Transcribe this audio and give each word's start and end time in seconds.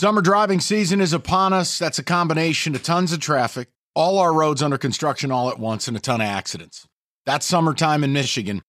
Summer 0.00 0.22
driving 0.22 0.60
season 0.60 1.00
is 1.00 1.12
upon 1.12 1.52
us. 1.52 1.76
That's 1.76 1.98
a 1.98 2.04
combination 2.04 2.76
of 2.76 2.84
tons 2.84 3.12
of 3.12 3.18
traffic, 3.18 3.66
all 3.96 4.20
our 4.20 4.32
roads 4.32 4.62
under 4.62 4.78
construction 4.78 5.32
all 5.32 5.50
at 5.50 5.58
once, 5.58 5.88
and 5.88 5.96
a 5.96 6.00
ton 6.00 6.20
of 6.20 6.26
accidents. 6.28 6.86
That's 7.26 7.44
summertime 7.44 8.04
in 8.04 8.12
Michigan. 8.12 8.62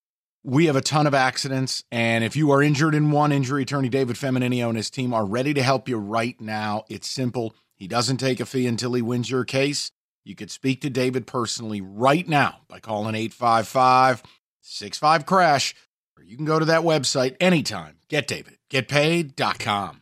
We 0.44 0.66
have 0.66 0.76
a 0.76 0.82
ton 0.82 1.06
of 1.06 1.14
accidents, 1.14 1.84
and 1.92 2.24
if 2.24 2.36
you 2.36 2.50
are 2.50 2.64
injured 2.64 2.96
in 2.96 3.12
one, 3.12 3.32
injury 3.32 3.62
attorney 3.62 3.90
David 3.90 4.16
Feminino 4.16 4.70
and 4.70 4.76
his 4.76 4.90
team 4.90 5.14
are 5.14 5.24
ready 5.24 5.54
to 5.54 5.62
help 5.62 5.88
you 5.88 6.00
right 6.00 6.42
now. 6.42 6.86
It's 6.90 7.08
simple. 7.08 7.54
He 7.76 7.88
doesn't 7.88 8.18
take 8.18 8.40
a 8.40 8.46
fee 8.48 8.66
until 8.66 8.94
he 8.94 9.04
wins 9.04 9.30
your 9.30 9.46
case. 9.46 9.92
You 10.26 10.34
could 10.34 10.50
speak 10.50 10.82
to 10.82 10.90
David 10.90 11.28
personally 11.28 11.80
right 11.80 12.28
now 12.28 12.62
by 12.68 12.80
calling 12.80 13.14
855 13.14 14.24
65 14.62 15.28
Crash, 15.28 15.76
or 16.18 16.24
you 16.24 16.36
can 16.36 16.46
go 16.46 16.58
to 16.58 16.66
that 16.66 16.82
website 16.82 17.36
anytime. 17.40 18.00
Get 18.08 18.26
David. 18.26 18.58
GetPaid.com. 18.72 20.02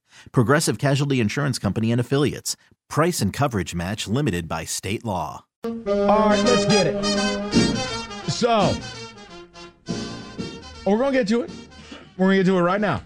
Progressive 0.31 0.77
Casualty 0.77 1.19
Insurance 1.19 1.59
Company 1.59 1.91
and 1.91 2.01
Affiliates. 2.01 2.55
Price 2.89 3.21
and 3.21 3.31
coverage 3.31 3.73
match 3.73 4.07
limited 4.07 4.47
by 4.47 4.65
state 4.65 5.05
law. 5.05 5.45
All 5.63 5.71
right, 5.73 6.43
let's 6.43 6.65
get 6.65 6.87
it. 6.87 7.03
So, 8.29 8.75
we're 10.85 10.97
going 10.97 11.13
to 11.13 11.19
get 11.19 11.27
to 11.27 11.41
it. 11.41 11.51
We're 12.17 12.27
going 12.27 12.37
to 12.37 12.43
get 12.43 12.51
to 12.51 12.57
it 12.57 12.61
right 12.61 12.81
now. 12.81 13.03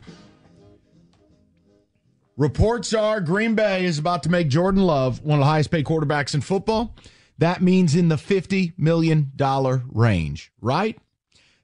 Reports 2.38 2.94
are 2.94 3.22
Green 3.22 3.56
Bay 3.56 3.86
is 3.86 3.98
about 3.98 4.24
to 4.24 4.30
make 4.30 4.50
Jordan 4.50 4.84
Love 4.84 5.22
one 5.24 5.40
of 5.40 5.42
the 5.42 5.50
highest 5.50 5.72
paid 5.72 5.86
quarterbacks 5.86 6.34
in 6.34 6.42
football. 6.42 6.96
That 7.38 7.62
means 7.62 7.96
in 7.96 8.10
the 8.10 8.16
$50 8.16 8.74
million 8.78 9.32
range, 9.92 10.52
right? 10.62 10.98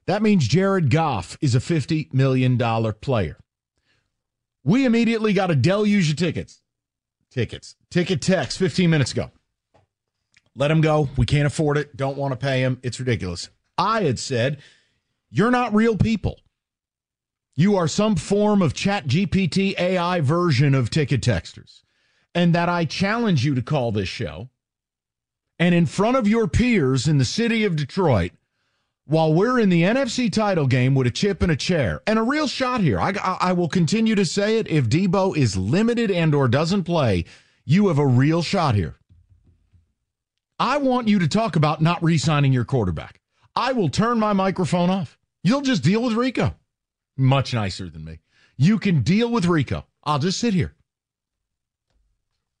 That 0.06 0.22
means 0.22 0.48
Jared 0.48 0.90
Goff 0.90 1.36
is 1.40 1.54
a 1.54 1.58
$50 1.58 2.12
million 2.12 2.58
player. 3.00 3.38
We 4.64 4.84
immediately 4.84 5.32
got 5.32 5.50
a 5.50 5.56
deluge 5.56 6.10
of 6.10 6.16
tickets. 6.16 6.60
Tickets. 7.30 7.76
Ticket 7.90 8.20
text 8.20 8.58
15 8.58 8.88
minutes 8.88 9.12
ago. 9.12 9.30
Let 10.54 10.70
him 10.70 10.80
go. 10.80 11.08
We 11.16 11.26
can't 11.26 11.46
afford 11.46 11.78
it. 11.78 11.96
Don't 11.96 12.18
want 12.18 12.32
to 12.32 12.36
pay 12.36 12.60
him. 12.60 12.78
It's 12.82 13.00
ridiculous. 13.00 13.48
I 13.78 14.02
had 14.02 14.18
said, 14.18 14.58
You're 15.30 15.50
not 15.50 15.74
real 15.74 15.96
people. 15.96 16.40
You 17.54 17.76
are 17.76 17.88
some 17.88 18.16
form 18.16 18.62
of 18.62 18.74
chat 18.74 19.06
GPT 19.06 19.78
AI 19.78 20.20
version 20.20 20.74
of 20.74 20.90
ticket 20.90 21.20
texters. 21.20 21.82
And 22.34 22.54
that 22.54 22.68
I 22.68 22.84
challenge 22.84 23.44
you 23.44 23.54
to 23.54 23.62
call 23.62 23.92
this 23.92 24.08
show. 24.08 24.48
And 25.58 25.74
in 25.74 25.86
front 25.86 26.16
of 26.16 26.26
your 26.26 26.48
peers 26.48 27.06
in 27.06 27.18
the 27.18 27.24
city 27.24 27.64
of 27.64 27.76
Detroit, 27.76 28.32
while 29.06 29.34
we're 29.34 29.58
in 29.58 29.68
the 29.68 29.82
NFC 29.82 30.32
title 30.32 30.66
game 30.66 30.94
with 30.94 31.06
a 31.06 31.10
chip 31.10 31.42
and 31.42 31.50
a 31.50 31.56
chair 31.56 32.02
and 32.06 32.18
a 32.18 32.22
real 32.22 32.46
shot 32.46 32.80
here. 32.80 33.00
I, 33.00 33.12
I, 33.40 33.52
will 33.52 33.68
continue 33.68 34.14
to 34.14 34.24
say 34.24 34.58
it. 34.58 34.68
If 34.68 34.88
Debo 34.88 35.36
is 35.36 35.56
limited 35.56 36.10
and 36.10 36.34
or 36.34 36.48
doesn't 36.48 36.84
play, 36.84 37.24
you 37.64 37.88
have 37.88 37.98
a 37.98 38.06
real 38.06 38.42
shot 38.42 38.74
here. 38.74 38.96
I 40.58 40.78
want 40.78 41.08
you 41.08 41.18
to 41.18 41.28
talk 41.28 41.56
about 41.56 41.80
not 41.80 42.02
re-signing 42.02 42.52
your 42.52 42.64
quarterback. 42.64 43.20
I 43.56 43.72
will 43.72 43.88
turn 43.88 44.18
my 44.18 44.32
microphone 44.32 44.90
off. 44.90 45.18
You'll 45.42 45.62
just 45.62 45.82
deal 45.82 46.02
with 46.02 46.14
Rico. 46.14 46.54
Much 47.16 47.52
nicer 47.52 47.88
than 47.88 48.04
me. 48.04 48.20
You 48.56 48.78
can 48.78 49.02
deal 49.02 49.30
with 49.30 49.46
Rico. 49.46 49.84
I'll 50.04 50.20
just 50.20 50.38
sit 50.38 50.54
here. 50.54 50.74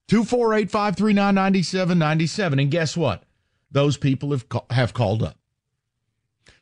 248 0.08 0.70
539 0.70 1.34
9797. 1.34 2.58
And 2.58 2.70
guess 2.70 2.96
what? 2.96 3.22
Those 3.70 3.96
people 3.96 4.32
have, 4.32 4.44
have 4.70 4.92
called 4.92 5.22
up. 5.22 5.36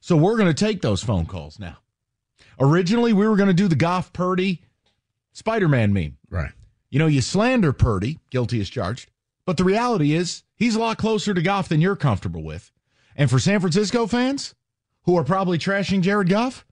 So 0.01 0.17
we're 0.17 0.37
going 0.37 0.53
to 0.53 0.65
take 0.65 0.83
those 0.83 1.03
phone 1.03 1.27
calls 1.27 1.59
now. 1.59 1.77
Originally, 2.59 3.13
we 3.13 3.27
were 3.27 3.37
going 3.37 3.49
to 3.49 3.55
do 3.55 3.69
the 3.69 3.77
Goff 3.77 4.13
Purdy 4.13 4.63
Spider 5.33 5.69
Man 5.69 5.93
meme. 5.93 6.17
Right. 6.29 6.53
You 6.91 6.99
know, 6.99 7.07
you 7.07 7.21
slander 7.21 7.73
Purdy, 7.73 8.19
guilty 8.31 8.61
as 8.61 8.69
charged. 8.69 9.11
But 9.47 9.57
the 9.57 9.65
reality 9.65 10.13
is, 10.13 10.43
he's 10.57 10.75
a 10.75 10.81
lot 10.81 10.99
closer 10.99 11.33
to 11.35 11.43
Goff 11.43 11.69
than 11.69 11.81
you're 11.81 11.97
comfortable 11.97 12.43
with. 12.43 12.71
And 13.17 13.31
for 13.31 13.39
San 13.39 13.61
Francisco 13.61 14.07
fans 14.07 14.55
who 15.05 15.17
are 15.17 15.25
probably 15.25 15.59
trashing 15.59 16.03
Jared 16.03 16.29
Goff, 16.29 16.67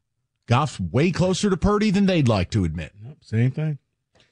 Goff's 0.46 0.80
way 0.80 1.10
closer 1.10 1.50
to 1.50 1.56
Purdy 1.56 1.90
than 1.90 2.06
they'd 2.06 2.28
like 2.28 2.50
to 2.50 2.64
admit. 2.64 2.92
Nope, 3.02 3.18
same 3.22 3.50
thing. 3.50 3.78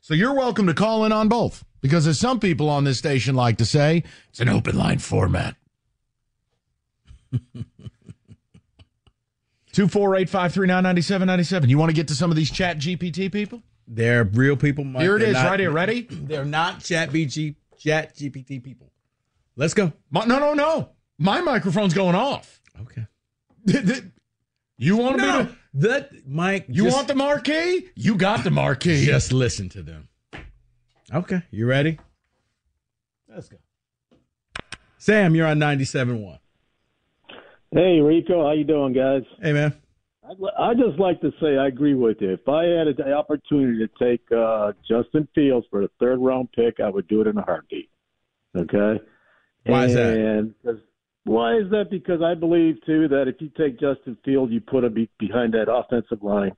So 0.01 0.15
you're 0.15 0.35
welcome 0.35 0.67
to 0.67 0.75
call 0.75 1.05
in 1.05 1.13
on 1.13 1.29
both 1.29 1.65
because, 1.81 2.07
as 2.07 2.19
some 2.19 2.41
people 2.41 2.71
on 2.71 2.85
this 2.85 2.99
station 2.99 3.35
like 3.35 3.59
to 3.59 3.65
say, 3.65 4.05
it's 4.31 4.41
an 4.41 4.49
open 4.49 4.77
line 4.77 4.99
format. 4.99 5.57
248 9.77 10.31
539 10.31 10.83
9797. 10.83 11.69
You 11.69 11.77
want 11.77 11.91
to 11.91 11.95
get 11.95 12.09
to 12.09 12.15
some 12.15 12.31
of 12.31 12.37
these 12.37 12.51
chat 12.51 12.79
GPT 12.79 13.31
people? 13.31 13.63
They're 13.87 14.25
real 14.25 14.57
people. 14.57 14.85
Mike. 14.85 15.03
Here 15.03 15.17
it 15.17 15.19
they're 15.19 15.29
is, 15.29 15.35
not, 15.35 15.51
right 15.51 15.61
here. 15.61 15.71
Ready? 15.71 16.07
They're 16.11 16.47
not 16.47 16.83
chat 16.83 17.11
BG, 17.11 17.57
chat 17.79 18.17
GPT 18.17 18.65
people. 18.65 18.91
Let's 19.55 19.75
go. 19.75 19.93
My, 20.11 20.25
no, 20.25 20.39
no, 20.39 20.55
no. 20.55 20.89
My 21.19 21.43
microphone's 21.43 21.93
going 21.93 22.15
off. 22.15 22.59
Okay. 22.81 23.07
you 24.79 24.97
want 24.97 25.19
to 25.19 25.23
no, 25.23 25.39
me 25.41 25.45
to? 25.45 25.57
That 25.75 26.27
Mike. 26.27 26.65
You 26.69 26.85
just, 26.85 26.97
want 26.97 27.09
the 27.09 27.15
marquee? 27.15 27.91
You 27.95 28.15
got 28.15 28.45
the 28.45 28.51
marquee. 28.51 29.05
Just 29.05 29.31
listen 29.31 29.69
to 29.69 29.83
them. 29.83 30.09
Okay, 31.13 31.43
you 31.51 31.67
ready? 31.67 31.99
Let's 33.29 33.51
go. 33.51 33.59
Sam, 34.97 35.35
you're 35.35 35.47
on 35.47 35.59
97.1. 35.59 36.39
Hey 37.77 38.01
Rico, 38.01 38.43
how 38.43 38.53
you 38.53 38.65
doing, 38.65 38.95
guys? 38.95 39.21
Hey 39.43 39.53
man. 39.53 39.75
I 40.25 40.73
just 40.73 40.99
like 40.99 41.21
to 41.21 41.31
say 41.43 41.59
I 41.59 41.67
agree 41.67 41.93
with 41.93 42.17
you. 42.21 42.33
If 42.33 42.49
I 42.49 42.65
had 42.65 42.87
the 42.97 43.13
opportunity 43.13 43.87
to 43.87 43.89
take 44.03 44.23
uh, 44.33 44.73
Justin 44.89 45.29
Fields 45.35 45.67
for 45.71 45.83
a 45.83 45.89
third 46.01 46.19
round 46.19 46.49
pick, 46.53 46.81
I 46.83 46.89
would 46.89 47.07
do 47.07 47.21
it 47.21 47.27
in 47.27 47.37
a 47.37 47.43
heartbeat. 47.43 47.91
Okay. 48.57 48.99
Why 49.67 49.83
and 49.83 49.91
is 49.91 50.55
that? 50.65 50.81
Why 51.25 51.59
is 51.59 51.69
that? 51.71 51.91
Because 51.91 52.23
I 52.23 52.35
believe 52.35 52.77
too 52.87 53.09
that 53.09 53.29
if 53.29 53.37
you 53.41 53.51
take 53.59 53.79
Justin 53.79 54.17
Fields, 54.25 54.55
you 54.55 54.63
put 54.63 54.83
him 54.83 54.95
behind 55.19 55.53
that 55.53 55.71
offensive 55.71 56.23
line. 56.23 56.53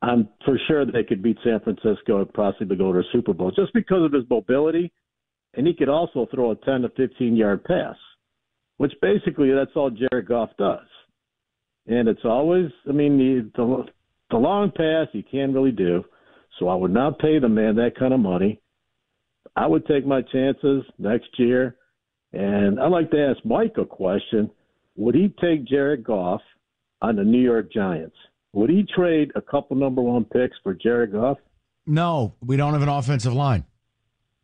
I'm 0.00 0.26
for 0.46 0.58
sure 0.66 0.86
they 0.86 1.04
could 1.06 1.22
beat 1.22 1.36
San 1.44 1.60
Francisco 1.60 2.20
and 2.20 2.32
possibly 2.32 2.76
go 2.76 2.94
to 2.94 3.00
a 3.00 3.12
Super 3.12 3.34
Bowl 3.34 3.50
just 3.50 3.74
because 3.74 4.06
of 4.06 4.12
his 4.14 4.24
mobility, 4.30 4.90
and 5.52 5.66
he 5.66 5.74
could 5.74 5.90
also 5.90 6.26
throw 6.34 6.52
a 6.52 6.56
10 6.56 6.80
to 6.80 6.88
15 6.96 7.36
yard 7.36 7.62
pass 7.62 7.96
which 8.80 8.94
basically 9.02 9.52
that's 9.52 9.76
all 9.76 9.90
Jared 9.90 10.26
Goff 10.26 10.48
does. 10.58 10.86
And 11.86 12.08
it's 12.08 12.24
always, 12.24 12.70
I 12.88 12.92
mean, 12.92 13.18
the, 13.18 13.50
the, 13.54 13.84
the 14.30 14.36
long 14.38 14.70
pass 14.74 15.06
he 15.12 15.22
can't 15.22 15.52
really 15.52 15.70
do. 15.70 16.02
So 16.58 16.66
I 16.68 16.76
would 16.76 16.90
not 16.90 17.18
pay 17.18 17.38
the 17.38 17.48
man 17.50 17.76
that 17.76 17.98
kind 17.98 18.14
of 18.14 18.20
money. 18.20 18.62
I 19.54 19.66
would 19.66 19.84
take 19.84 20.06
my 20.06 20.22
chances 20.22 20.84
next 20.98 21.28
year. 21.36 21.76
And 22.32 22.80
I'd 22.80 22.90
like 22.90 23.10
to 23.10 23.22
ask 23.22 23.44
Mike 23.44 23.74
a 23.76 23.84
question. 23.84 24.50
Would 24.96 25.14
he 25.14 25.28
take 25.42 25.66
Jared 25.66 26.02
Goff 26.02 26.40
on 27.02 27.16
the 27.16 27.24
New 27.24 27.42
York 27.42 27.70
Giants? 27.70 28.16
Would 28.54 28.70
he 28.70 28.86
trade 28.96 29.30
a 29.34 29.42
couple 29.42 29.76
number 29.76 30.00
one 30.00 30.24
picks 30.24 30.56
for 30.62 30.72
Jared 30.72 31.12
Goff? 31.12 31.36
No, 31.86 32.32
we 32.40 32.56
don't 32.56 32.72
have 32.72 32.82
an 32.82 32.88
offensive 32.88 33.34
line. 33.34 33.66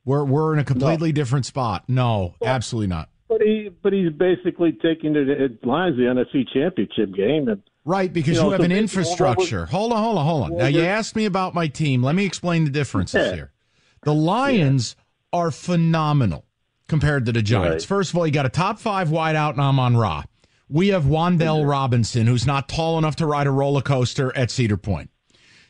We're 0.05 0.25
we're 0.25 0.53
in 0.53 0.59
a 0.59 0.65
completely 0.65 1.09
no. 1.09 1.15
different 1.15 1.47
spot. 1.47 1.85
No, 1.89 2.35
well, 2.39 2.51
absolutely 2.51 2.89
not. 2.89 3.09
But 3.28 3.41
he, 3.41 3.71
but 3.83 3.93
he's 3.93 4.13
basically 4.13 4.73
taking 4.73 5.13
the 5.13 5.59
lines 5.65 5.97
the 5.97 6.05
NFC 6.05 6.47
Championship 6.53 7.13
game, 7.15 7.49
and 7.49 7.61
right 7.84 8.13
because 8.13 8.37
you, 8.37 8.43
know, 8.43 8.47
you 8.47 8.53
have 8.53 8.61
an 8.61 8.73
infrastructure. 8.73 9.63
Was, 9.63 9.71
hold 9.71 9.93
on, 9.93 10.03
hold 10.03 10.19
on, 10.19 10.25
hold 10.25 10.45
on. 10.45 10.57
Now 10.57 10.67
you 10.67 10.83
asked 10.83 11.17
me 11.17 11.25
about 11.25 11.53
my 11.53 11.67
team. 11.67 12.03
Let 12.03 12.15
me 12.15 12.25
explain 12.25 12.65
the 12.65 12.71
differences 12.71 13.27
yeah. 13.27 13.34
here. 13.34 13.53
The 14.03 14.15
Lions 14.15 14.95
yeah. 14.97 15.41
are 15.41 15.51
phenomenal 15.51 16.47
compared 16.87 17.27
to 17.27 17.33
the 17.33 17.43
Giants. 17.43 17.84
Right. 17.84 17.89
First 17.89 18.11
of 18.11 18.19
all, 18.19 18.27
you 18.27 18.33
got 18.33 18.47
a 18.47 18.51
top 18.51 18.78
five 18.78 19.09
wideout 19.09 19.55
in 19.55 19.61
Amon 19.61 19.97
Ra. 19.97 20.22
We 20.69 20.89
have 20.89 21.05
Wan'Dale 21.05 21.61
yeah. 21.61 21.67
Robinson, 21.67 22.27
who's 22.27 22.47
not 22.47 22.69
tall 22.69 22.99
enough 22.99 23.17
to 23.17 23.27
ride 23.27 23.47
a 23.47 23.53
roller 23.53 23.83
coaster 23.83 24.37
at 24.37 24.51
Cedar 24.51 24.77
Point. 24.77 25.11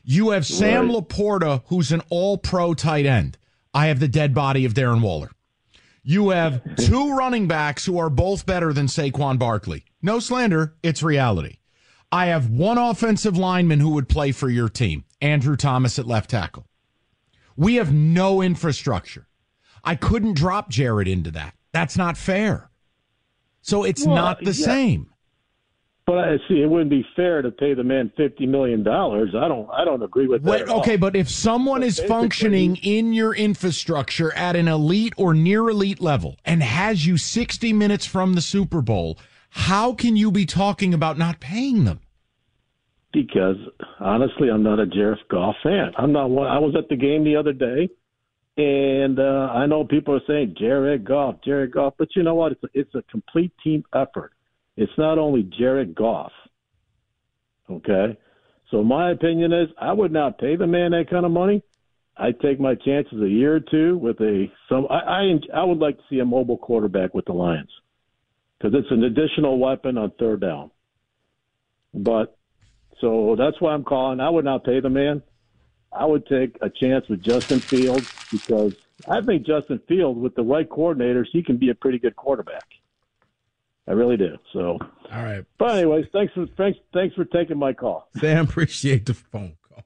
You 0.02 0.30
have 0.30 0.46
Sam 0.46 0.88
right. 0.88 1.02
LaPorta, 1.02 1.62
who's 1.66 1.92
an 1.92 2.02
all 2.10 2.38
pro 2.38 2.74
tight 2.74 3.06
end. 3.06 3.38
I 3.74 3.86
have 3.86 4.00
the 4.00 4.08
dead 4.08 4.32
body 4.32 4.64
of 4.64 4.72
Darren 4.72 5.02
Waller. 5.02 5.30
You 6.08 6.28
have 6.30 6.62
two 6.76 7.16
running 7.16 7.48
backs 7.48 7.84
who 7.84 7.98
are 7.98 8.08
both 8.08 8.46
better 8.46 8.72
than 8.72 8.86
Saquon 8.86 9.40
Barkley. 9.40 9.84
No 10.00 10.20
slander, 10.20 10.76
it's 10.80 11.02
reality. 11.02 11.58
I 12.12 12.26
have 12.26 12.48
one 12.48 12.78
offensive 12.78 13.36
lineman 13.36 13.80
who 13.80 13.90
would 13.90 14.08
play 14.08 14.30
for 14.30 14.48
your 14.48 14.68
team, 14.68 15.04
Andrew 15.20 15.56
Thomas 15.56 15.98
at 15.98 16.06
left 16.06 16.30
tackle. 16.30 16.68
We 17.56 17.74
have 17.74 17.92
no 17.92 18.40
infrastructure. 18.40 19.26
I 19.82 19.96
couldn't 19.96 20.34
drop 20.34 20.70
Jared 20.70 21.08
into 21.08 21.32
that. 21.32 21.54
That's 21.72 21.96
not 21.96 22.16
fair. 22.16 22.70
So 23.62 23.82
it's 23.82 24.06
Well, 24.06 24.14
not 24.14 24.38
the 24.38 24.52
yeah. 24.52 24.64
same. 24.64 25.10
But 26.06 26.18
I 26.18 26.36
see 26.48 26.62
it 26.62 26.70
wouldn't 26.70 26.90
be 26.90 27.04
fair 27.16 27.42
to 27.42 27.50
pay 27.50 27.74
the 27.74 27.82
man 27.82 28.12
fifty 28.16 28.46
million 28.46 28.84
dollars. 28.84 29.34
I 29.36 29.48
don't. 29.48 29.68
I 29.70 29.84
don't 29.84 30.02
agree 30.02 30.28
with 30.28 30.44
that. 30.44 30.50
Wait, 30.50 30.62
at 30.62 30.68
all. 30.68 30.80
okay, 30.80 30.96
but 30.96 31.16
if 31.16 31.28
someone 31.28 31.80
But 31.80 31.88
is 31.88 32.00
functioning 32.00 32.76
in 32.76 33.12
your 33.12 33.34
infrastructure 33.34 34.32
at 34.34 34.54
an 34.54 34.68
elite 34.68 35.14
or 35.16 35.34
near 35.34 35.68
elite 35.68 36.00
level 36.00 36.36
and 36.44 36.62
has 36.62 37.04
you 37.04 37.16
60 37.16 37.72
minutes 37.72 38.06
from 38.06 38.34
the 38.34 38.40
Super 38.40 38.80
Bowl, 38.80 39.18
how 39.50 39.94
can 39.94 40.16
you 40.16 40.30
be 40.30 40.46
talking 40.46 40.94
about 40.94 41.18
not 41.18 41.40
paying 41.40 41.84
them? 41.84 42.00
because 43.16 43.56
honestly, 43.98 44.50
I'm 44.50 44.62
not 44.62 44.78
a 44.78 44.86
Jared 44.86 45.18
Goff 45.30 45.56
fan. 45.62 45.92
I'm 45.96 46.12
not 46.12 46.28
one. 46.28 46.48
I 46.48 46.58
was 46.58 46.74
at 46.76 46.90
the 46.90 46.96
game 46.96 47.24
the 47.24 47.36
other 47.36 47.54
day, 47.54 47.88
and 48.58 49.18
uh, 49.18 49.48
I 49.54 49.64
know 49.64 49.84
people 49.84 50.14
are 50.14 50.20
saying 50.26 50.54
Jared 50.58 51.06
Goff, 51.06 51.36
Jared 51.42 51.72
Goff, 51.72 51.94
but 51.96 52.08
you 52.14 52.22
know 52.22 52.34
what? 52.34 52.52
It's 52.52 52.62
a, 52.64 52.68
it's 52.74 52.94
a 52.94 53.02
complete 53.10 53.52
team 53.64 53.84
effort. 53.94 54.32
It's 54.76 54.92
not 54.98 55.18
only 55.18 55.42
Jared 55.42 55.94
Goff. 55.94 56.32
Okay, 57.68 58.16
so 58.70 58.84
my 58.84 59.10
opinion 59.10 59.52
is 59.52 59.68
I 59.78 59.92
would 59.92 60.12
not 60.12 60.38
pay 60.38 60.56
the 60.56 60.66
man 60.66 60.92
that 60.92 61.10
kind 61.10 61.26
of 61.26 61.32
money. 61.32 61.62
I'd 62.16 62.40
take 62.40 62.60
my 62.60 62.74
chances 62.74 63.20
a 63.20 63.28
year 63.28 63.56
or 63.56 63.60
two 63.60 63.98
with 63.98 64.20
a 64.20 64.46
some. 64.68 64.86
I 64.88 64.98
I, 64.98 65.40
I 65.54 65.64
would 65.64 65.78
like 65.78 65.96
to 65.98 66.02
see 66.08 66.20
a 66.20 66.24
mobile 66.24 66.58
quarterback 66.58 67.12
with 67.14 67.24
the 67.26 67.32
Lions 67.32 67.70
because 68.58 68.78
it's 68.78 68.90
an 68.90 69.04
additional 69.04 69.58
weapon 69.58 69.98
on 69.98 70.12
third 70.18 70.40
down. 70.40 70.70
But 71.92 72.38
so 73.00 73.36
that's 73.36 73.60
why 73.60 73.72
I'm 73.72 73.84
calling. 73.84 74.20
I 74.20 74.30
would 74.30 74.44
not 74.44 74.64
pay 74.64 74.80
the 74.80 74.90
man. 74.90 75.22
I 75.92 76.04
would 76.04 76.26
take 76.26 76.56
a 76.60 76.70
chance 76.70 77.08
with 77.08 77.22
Justin 77.22 77.60
Fields 77.60 78.12
because 78.30 78.74
I 79.08 79.20
think 79.20 79.46
Justin 79.46 79.80
Fields, 79.88 80.18
with 80.18 80.34
the 80.34 80.42
right 80.42 80.68
coordinators, 80.68 81.26
he 81.32 81.42
can 81.42 81.56
be 81.56 81.70
a 81.70 81.74
pretty 81.74 81.98
good 81.98 82.16
quarterback. 82.16 82.64
I 83.88 83.92
really 83.92 84.16
do. 84.16 84.36
So, 84.52 84.78
All 85.12 85.22
right. 85.22 85.44
but 85.58 85.76
anyways, 85.76 86.06
thanks 86.12 86.32
for 86.34 86.46
thanks 86.56 86.78
thanks 86.92 87.14
for 87.14 87.24
taking 87.24 87.58
my 87.58 87.72
call. 87.72 88.08
Sam, 88.18 88.44
appreciate 88.48 89.06
the 89.06 89.14
phone 89.14 89.56
call. 89.68 89.84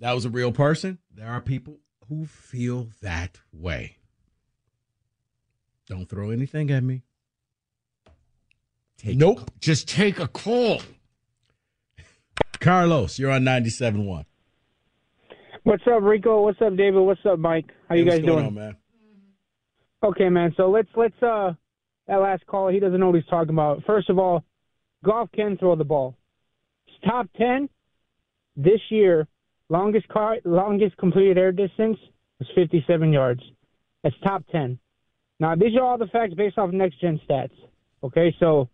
That 0.00 0.12
was 0.12 0.24
a 0.24 0.30
real 0.30 0.52
person. 0.52 0.98
There 1.14 1.28
are 1.28 1.40
people 1.40 1.78
who 2.08 2.26
feel 2.26 2.88
that 3.00 3.40
way. 3.52 3.96
Don't 5.88 6.08
throw 6.08 6.30
anything 6.30 6.70
at 6.70 6.82
me. 6.82 7.02
Take 8.98 9.16
Nope. 9.16 9.50
Just 9.60 9.88
take 9.88 10.18
a 10.18 10.28
call. 10.28 10.82
Carlos, 12.60 13.18
you're 13.18 13.30
on 13.30 13.42
97.1. 13.42 14.24
What's 15.64 15.82
up, 15.86 16.02
Rico? 16.02 16.42
What's 16.42 16.60
up, 16.62 16.76
David? 16.76 17.00
What's 17.00 17.24
up, 17.26 17.38
Mike? 17.38 17.66
How 17.88 17.94
you 17.94 18.04
guys 18.04 18.20
what's 18.20 18.26
going 18.26 18.36
doing? 18.36 18.46
on, 18.46 18.54
man? 18.54 18.76
Okay, 20.04 20.28
man. 20.28 20.52
So 20.58 20.68
let's 20.68 20.88
let's 20.96 21.20
uh 21.22 21.54
that 22.06 22.16
last 22.16 22.46
call. 22.46 22.68
He 22.68 22.78
doesn't 22.78 23.00
know 23.00 23.06
what 23.06 23.14
he's 23.14 23.24
talking 23.24 23.54
about. 23.54 23.82
First 23.86 24.10
of 24.10 24.18
all, 24.18 24.44
Goff 25.02 25.30
can 25.34 25.56
throw 25.56 25.76
the 25.76 25.84
ball. 25.84 26.14
It's 26.86 26.96
top 27.06 27.26
ten 27.38 27.70
this 28.54 28.80
year. 28.90 29.26
Longest 29.70 30.06
car, 30.08 30.36
longest 30.44 30.98
completed 30.98 31.38
air 31.38 31.50
distance 31.50 31.96
was 32.38 32.48
57 32.54 33.12
yards. 33.14 33.40
That's 34.02 34.14
top 34.22 34.44
ten. 34.52 34.78
Now 35.40 35.54
these 35.54 35.74
are 35.74 35.82
all 35.82 35.96
the 35.96 36.06
facts 36.08 36.34
based 36.34 36.58
off 36.58 36.70
next 36.70 37.00
gen 37.00 37.18
stats. 37.26 37.54
Okay, 38.02 38.34
so 38.38 38.68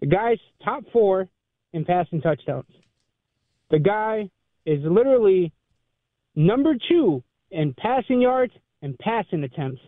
the 0.00 0.06
guy's 0.06 0.38
top 0.62 0.84
four 0.92 1.28
in 1.72 1.86
passing 1.86 2.20
touchdowns. 2.20 2.66
The 3.70 3.78
guy 3.78 4.28
is 4.66 4.80
literally 4.84 5.50
number 6.34 6.74
two 6.90 7.24
in 7.50 7.74
passing 7.78 8.20
yards 8.20 8.52
and 8.82 8.98
passing 8.98 9.44
attempts. 9.44 9.80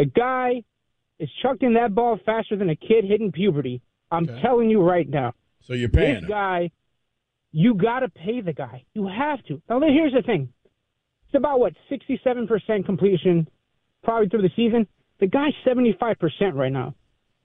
The 0.00 0.06
guy 0.06 0.62
is 1.18 1.28
chucking 1.42 1.74
that 1.74 1.94
ball 1.94 2.18
faster 2.24 2.56
than 2.56 2.70
a 2.70 2.74
kid 2.74 3.04
hitting 3.04 3.30
puberty. 3.32 3.82
I'm 4.10 4.24
Okay. 4.24 4.40
telling 4.40 4.70
you 4.70 4.80
right 4.80 5.06
now. 5.06 5.34
So 5.60 5.74
you're 5.74 5.90
paying 5.90 6.14
This 6.14 6.22
him. 6.22 6.28
guy, 6.30 6.70
you 7.52 7.74
got 7.74 8.00
to 8.00 8.08
pay 8.08 8.40
the 8.40 8.54
guy. 8.54 8.84
You 8.94 9.06
have 9.08 9.44
to. 9.44 9.60
Now, 9.68 9.78
here's 9.80 10.14
the 10.14 10.22
thing. 10.22 10.48
It's 11.26 11.34
about, 11.34 11.60
what, 11.60 11.74
67% 11.90 12.86
completion 12.86 13.46
probably 14.02 14.30
through 14.30 14.40
the 14.40 14.50
season. 14.56 14.86
The 15.18 15.26
guy's 15.26 15.52
75% 15.66 16.54
right 16.54 16.72
now 16.72 16.94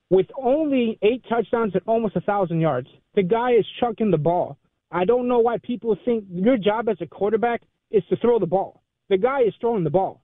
with 0.08 0.26
only 0.42 0.98
eight 1.02 1.22
touchdowns 1.28 1.74
and 1.74 1.82
almost 1.86 2.16
a 2.16 2.20
1,000 2.20 2.58
yards. 2.58 2.88
The 3.16 3.22
guy 3.22 3.50
is 3.52 3.66
chucking 3.80 4.10
the 4.10 4.16
ball. 4.16 4.56
I 4.90 5.04
don't 5.04 5.28
know 5.28 5.40
why 5.40 5.58
people 5.58 5.94
think 6.06 6.24
your 6.30 6.56
job 6.56 6.88
as 6.88 6.96
a 7.02 7.06
quarterback 7.06 7.60
is 7.90 8.02
to 8.08 8.16
throw 8.16 8.38
the 8.38 8.46
ball. 8.46 8.82
The 9.10 9.18
guy 9.18 9.42
is 9.42 9.52
throwing 9.60 9.84
the 9.84 9.90
ball. 9.90 10.22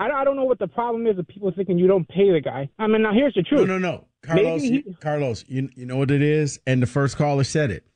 I 0.00 0.08
don't, 0.08 0.16
I 0.16 0.24
don't 0.24 0.36
know 0.36 0.44
what 0.44 0.58
the 0.58 0.66
problem 0.66 1.06
is 1.06 1.18
of 1.18 1.28
people 1.28 1.52
thinking 1.54 1.78
you 1.78 1.86
don't 1.86 2.08
pay 2.08 2.32
the 2.32 2.40
guy. 2.40 2.70
I 2.78 2.86
mean, 2.86 3.02
now 3.02 3.12
here's 3.12 3.34
the 3.34 3.42
truth. 3.42 3.68
no, 3.68 3.78
no. 3.78 3.90
no. 3.90 4.04
Carlos, 4.22 4.62
he- 4.62 4.84
Carlos, 5.00 5.44
you, 5.46 5.68
you 5.76 5.84
know 5.84 5.96
what 5.96 6.10
it 6.10 6.22
is? 6.22 6.58
And 6.66 6.82
the 6.82 6.86
first 6.86 7.16
caller 7.18 7.44
said 7.44 7.70
it. 7.70 7.86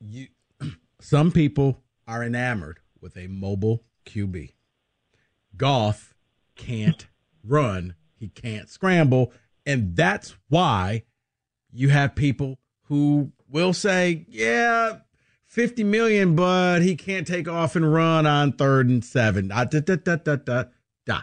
You, 0.00 0.28
some 1.00 1.32
people 1.32 1.82
are 2.08 2.24
enamored 2.24 2.80
with 3.00 3.16
a 3.16 3.26
mobile 3.26 3.84
QB. 4.06 4.52
Goff 5.56 6.14
can't 6.56 7.06
run, 7.44 7.94
he 8.18 8.28
can't 8.28 8.68
scramble. 8.68 9.32
And 9.66 9.94
that's 9.94 10.34
why 10.48 11.02
you 11.70 11.90
have 11.90 12.14
people 12.14 12.58
who 12.84 13.32
will 13.48 13.74
say, 13.74 14.24
yeah, 14.28 14.98
50 15.50 15.82
million, 15.82 16.36
but 16.36 16.80
he 16.80 16.94
can't 16.94 17.26
take 17.26 17.48
off 17.48 17.74
and 17.74 17.92
run 17.92 18.24
on 18.24 18.52
third 18.52 18.88
and 18.88 19.04
seven. 19.04 19.48
Da, 19.48 19.64
da, 19.64 19.80
da, 19.80 19.96
da, 19.96 20.16
da, 20.16 20.36
da, 20.36 20.64
da. 21.04 21.20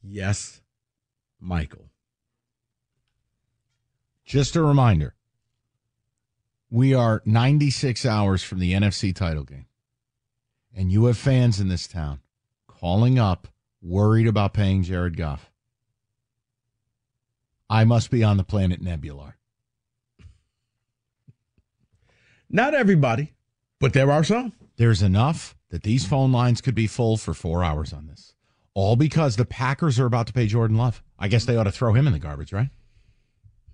Yes, 0.00 0.60
Michael. 1.40 1.90
Just 4.24 4.54
a 4.54 4.62
reminder 4.62 5.14
we 6.70 6.94
are 6.94 7.22
96 7.24 8.06
hours 8.06 8.44
from 8.44 8.60
the 8.60 8.72
NFC 8.72 9.14
title 9.14 9.44
game. 9.44 9.66
And 10.74 10.92
you 10.92 11.06
have 11.06 11.18
fans 11.18 11.58
in 11.58 11.68
this 11.68 11.88
town 11.88 12.20
calling 12.68 13.18
up, 13.18 13.48
worried 13.82 14.28
about 14.28 14.54
paying 14.54 14.84
Jared 14.84 15.16
Goff. 15.16 15.50
I 17.68 17.84
must 17.84 18.10
be 18.10 18.22
on 18.22 18.36
the 18.36 18.44
planet 18.44 18.80
Nebular. 18.80 19.35
Not 22.48 22.74
everybody, 22.74 23.32
but 23.80 23.92
there 23.92 24.10
are 24.10 24.24
some. 24.24 24.52
There's 24.76 25.02
enough 25.02 25.56
that 25.70 25.82
these 25.82 26.06
phone 26.06 26.32
lines 26.32 26.60
could 26.60 26.74
be 26.74 26.86
full 26.86 27.16
for 27.16 27.34
four 27.34 27.64
hours 27.64 27.92
on 27.92 28.06
this. 28.06 28.34
All 28.74 28.94
because 28.96 29.36
the 29.36 29.44
Packers 29.44 29.98
are 29.98 30.06
about 30.06 30.26
to 30.28 30.32
pay 30.32 30.46
Jordan 30.46 30.76
Love. 30.76 31.02
I 31.18 31.28
guess 31.28 31.44
they 31.44 31.56
ought 31.56 31.64
to 31.64 31.72
throw 31.72 31.92
him 31.94 32.06
in 32.06 32.12
the 32.12 32.18
garbage, 32.18 32.52
right? 32.52 32.68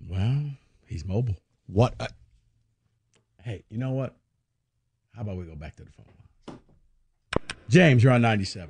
Well, 0.05 0.51
he's 0.87 1.05
mobile. 1.05 1.35
What? 1.67 1.93
uh, 1.99 2.07
Hey, 3.43 3.65
you 3.69 3.77
know 3.77 3.91
what? 3.91 4.15
How 5.13 5.21
about 5.21 5.35
we 5.37 5.43
go 5.43 5.55
back 5.55 5.75
to 5.75 5.83
the 5.83 5.91
phone 5.91 6.05
lines? 6.07 6.61
James, 7.67 8.03
you're 8.03 8.13
on 8.13 8.21
97. 8.21 8.69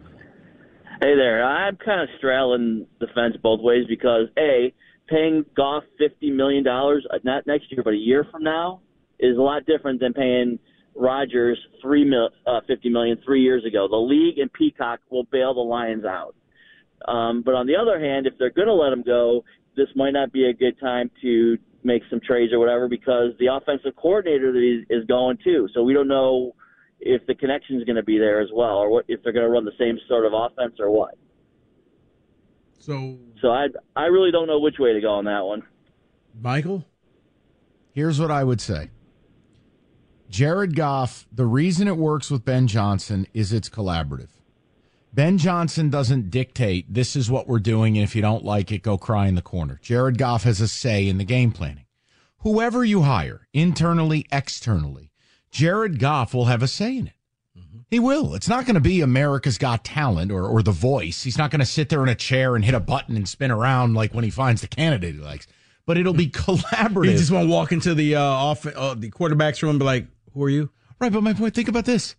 Hey 1.01 1.15
there. 1.15 1.43
I'm 1.45 1.77
kind 1.77 2.01
of 2.01 2.09
straddling 2.17 2.87
the 2.99 3.07
fence 3.13 3.35
both 3.41 3.59
ways 3.61 3.85
because 3.87 4.27
a 4.37 4.73
paying 5.07 5.45
Goff 5.55 5.83
fifty 5.99 6.31
million 6.31 6.63
dollars 6.63 7.05
uh, 7.11 7.17
not 7.23 7.45
next 7.45 7.71
year 7.71 7.83
but 7.83 7.93
a 7.93 7.97
year 7.97 8.25
from 8.31 8.41
now 8.43 8.79
is 9.23 9.37
a 9.37 9.41
lot 9.41 9.65
different 9.65 9.99
than 9.99 10.13
paying 10.13 10.59
Rodgers 10.95 11.57
three 11.81 12.03
mil, 12.03 12.29
uh, 12.45 12.61
fifty 12.67 12.89
million 12.89 13.17
three 13.25 13.41
years 13.41 13.65
ago. 13.65 13.87
The 13.89 13.95
league 13.95 14.37
and 14.37 14.51
Peacock 14.51 14.99
will 15.09 15.23
bail 15.23 15.53
the 15.53 15.61
Lions 15.61 16.05
out. 16.05 16.35
Um, 17.07 17.41
but 17.43 17.53
on 17.55 17.67
the 17.67 17.75
other 17.75 17.99
hand, 17.99 18.27
if 18.27 18.33
they're 18.37 18.51
going 18.51 18.67
to 18.67 18.73
let 18.73 18.93
him 18.93 19.03
go, 19.03 19.43
this 19.75 19.87
might 19.95 20.11
not 20.11 20.31
be 20.31 20.45
a 20.49 20.53
good 20.53 20.79
time 20.79 21.09
to 21.21 21.57
make 21.83 22.01
some 22.09 22.19
trades 22.25 22.53
or 22.53 22.59
whatever 22.59 22.87
because 22.87 23.31
the 23.39 23.47
offensive 23.47 23.95
coordinator 23.95 24.55
is, 24.55 24.85
is 24.89 25.05
going 25.05 25.37
too. 25.43 25.67
So 25.73 25.83
we 25.83 25.93
don't 25.93 26.07
know 26.07 26.55
if 27.01 27.25
the 27.27 27.35
connection 27.35 27.77
is 27.77 27.83
going 27.83 27.97
to 27.97 28.03
be 28.03 28.17
there 28.17 28.39
as 28.39 28.49
well, 28.53 28.77
or 28.77 28.89
what, 28.89 29.05
if 29.09 29.21
they're 29.23 29.33
going 29.33 29.45
to 29.45 29.49
run 29.49 29.65
the 29.65 29.73
same 29.77 29.97
sort 30.07 30.25
of 30.25 30.31
offense 30.33 30.75
or 30.79 30.89
what. 30.89 31.15
So, 32.79 33.17
So 33.41 33.49
I 33.49 33.67
I 33.95 34.05
really 34.05 34.31
don't 34.31 34.47
know 34.47 34.59
which 34.59 34.79
way 34.79 34.93
to 34.93 35.01
go 35.01 35.11
on 35.11 35.25
that 35.25 35.43
one. 35.43 35.63
Michael? 36.39 36.85
Here's 37.93 38.19
what 38.19 38.31
I 38.31 38.43
would 38.43 38.61
say 38.61 38.89
Jared 40.33 40.75
Goff, 40.75 41.27
the 41.31 41.45
reason 41.45 41.87
it 41.87 41.95
works 41.95 42.31
with 42.31 42.43
Ben 42.43 42.65
Johnson 42.65 43.27
is 43.35 43.53
it's 43.53 43.69
collaborative. 43.69 44.29
Ben 45.13 45.37
Johnson 45.37 45.91
doesn't 45.91 46.31
dictate 46.31 46.91
this 46.91 47.15
is 47.15 47.29
what 47.29 47.47
we're 47.47 47.59
doing, 47.59 47.95
and 47.95 48.03
if 48.03 48.15
you 48.15 48.23
don't 48.23 48.43
like 48.43 48.71
it, 48.71 48.81
go 48.81 48.97
cry 48.97 49.27
in 49.27 49.35
the 49.35 49.43
corner. 49.43 49.79
Jared 49.83 50.17
Goff 50.17 50.41
has 50.41 50.59
a 50.59 50.67
say 50.67 51.07
in 51.07 51.19
the 51.19 51.23
game 51.23 51.51
planning. 51.51 51.85
Whoever 52.39 52.83
you 52.83 53.03
hire, 53.03 53.47
internally, 53.53 54.25
externally, 54.31 55.11
Jared 55.51 55.99
Goff 55.99 56.33
will 56.33 56.45
have 56.45 56.63
a 56.63 56.67
say 56.67 56.97
in 56.97 57.07
it. 57.07 57.13
He 57.91 57.99
will. 57.99 58.33
It's 58.33 58.49
not 58.49 58.65
going 58.65 58.73
to 58.73 58.81
be 58.81 59.01
America's 59.01 59.59
Got 59.59 59.85
Talent 59.85 60.31
or, 60.31 60.47
or 60.47 60.63
The 60.63 60.71
Voice. 60.71 61.21
He's 61.21 61.37
not 61.37 61.51
going 61.51 61.59
to 61.59 61.65
sit 61.65 61.89
there 61.89 62.01
in 62.01 62.09
a 62.09 62.15
chair 62.15 62.55
and 62.55 62.65
hit 62.65 62.73
a 62.73 62.79
button 62.79 63.15
and 63.15 63.29
spin 63.29 63.51
around 63.51 63.93
like 63.93 64.15
when 64.15 64.23
he 64.23 64.31
finds 64.31 64.61
the 64.61 64.67
candidate 64.67 65.13
he 65.13 65.21
likes. 65.21 65.45
But 65.85 65.99
it'll 65.99 66.13
be 66.13 66.27
collaborative. 66.31 67.11
You 67.11 67.17
just 67.19 67.29
won't 67.29 67.49
walk 67.49 67.71
into 67.71 67.93
the 67.93 68.15
uh, 68.15 68.23
off 68.23 68.65
uh, 68.65 68.95
the 68.95 69.11
quarterback's 69.11 69.61
room 69.61 69.69
and 69.71 69.79
be 69.79 69.85
like, 69.85 70.07
"Who 70.33 70.43
are 70.43 70.49
you?" 70.49 70.69
Right, 70.99 71.11
but 71.11 71.23
my 71.23 71.33
point, 71.33 71.53
think 71.53 71.67
about 71.67 71.85
this. 71.85 72.15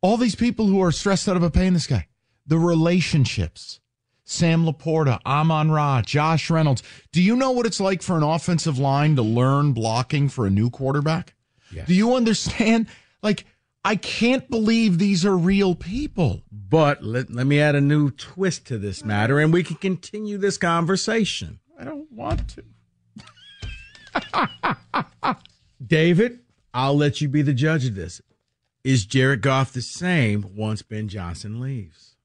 All 0.00 0.16
these 0.16 0.34
people 0.34 0.66
who 0.66 0.82
are 0.82 0.92
stressed 0.92 1.28
out 1.28 1.36
about 1.36 1.52
paying 1.52 1.74
this 1.74 1.86
guy, 1.86 2.08
the 2.46 2.58
relationships. 2.58 3.80
Sam 4.28 4.66
LaPorta, 4.66 5.20
Amon 5.24 5.70
Ra, 5.70 6.02
Josh 6.02 6.50
Reynolds. 6.50 6.82
Do 7.12 7.22
you 7.22 7.36
know 7.36 7.52
what 7.52 7.64
it's 7.64 7.78
like 7.78 8.02
for 8.02 8.16
an 8.16 8.24
offensive 8.24 8.76
line 8.76 9.14
to 9.14 9.22
learn 9.22 9.72
blocking 9.72 10.28
for 10.28 10.46
a 10.46 10.50
new 10.50 10.68
quarterback? 10.68 11.34
Yes. 11.70 11.86
Do 11.86 11.94
you 11.94 12.16
understand? 12.16 12.88
Like, 13.22 13.46
I 13.84 13.94
can't 13.94 14.50
believe 14.50 14.98
these 14.98 15.24
are 15.24 15.36
real 15.36 15.76
people. 15.76 16.42
But 16.50 17.04
let, 17.04 17.32
let 17.32 17.46
me 17.46 17.60
add 17.60 17.76
a 17.76 17.80
new 17.80 18.10
twist 18.10 18.66
to 18.66 18.78
this 18.78 19.04
matter 19.04 19.38
and 19.38 19.52
we 19.52 19.62
can 19.62 19.76
continue 19.76 20.38
this 20.38 20.58
conversation. 20.58 21.60
I 21.78 21.84
don't 21.84 22.10
want 22.10 22.56
to. 22.56 22.64
David, 25.86 26.40
I'll 26.76 26.94
let 26.94 27.22
you 27.22 27.28
be 27.30 27.40
the 27.40 27.54
judge 27.54 27.86
of 27.86 27.94
this. 27.94 28.20
Is 28.84 29.06
Jared 29.06 29.40
Goff 29.40 29.72
the 29.72 29.80
same 29.80 30.54
once 30.54 30.82
Ben 30.82 31.08
Johnson 31.08 31.58
leaves? 31.58 32.16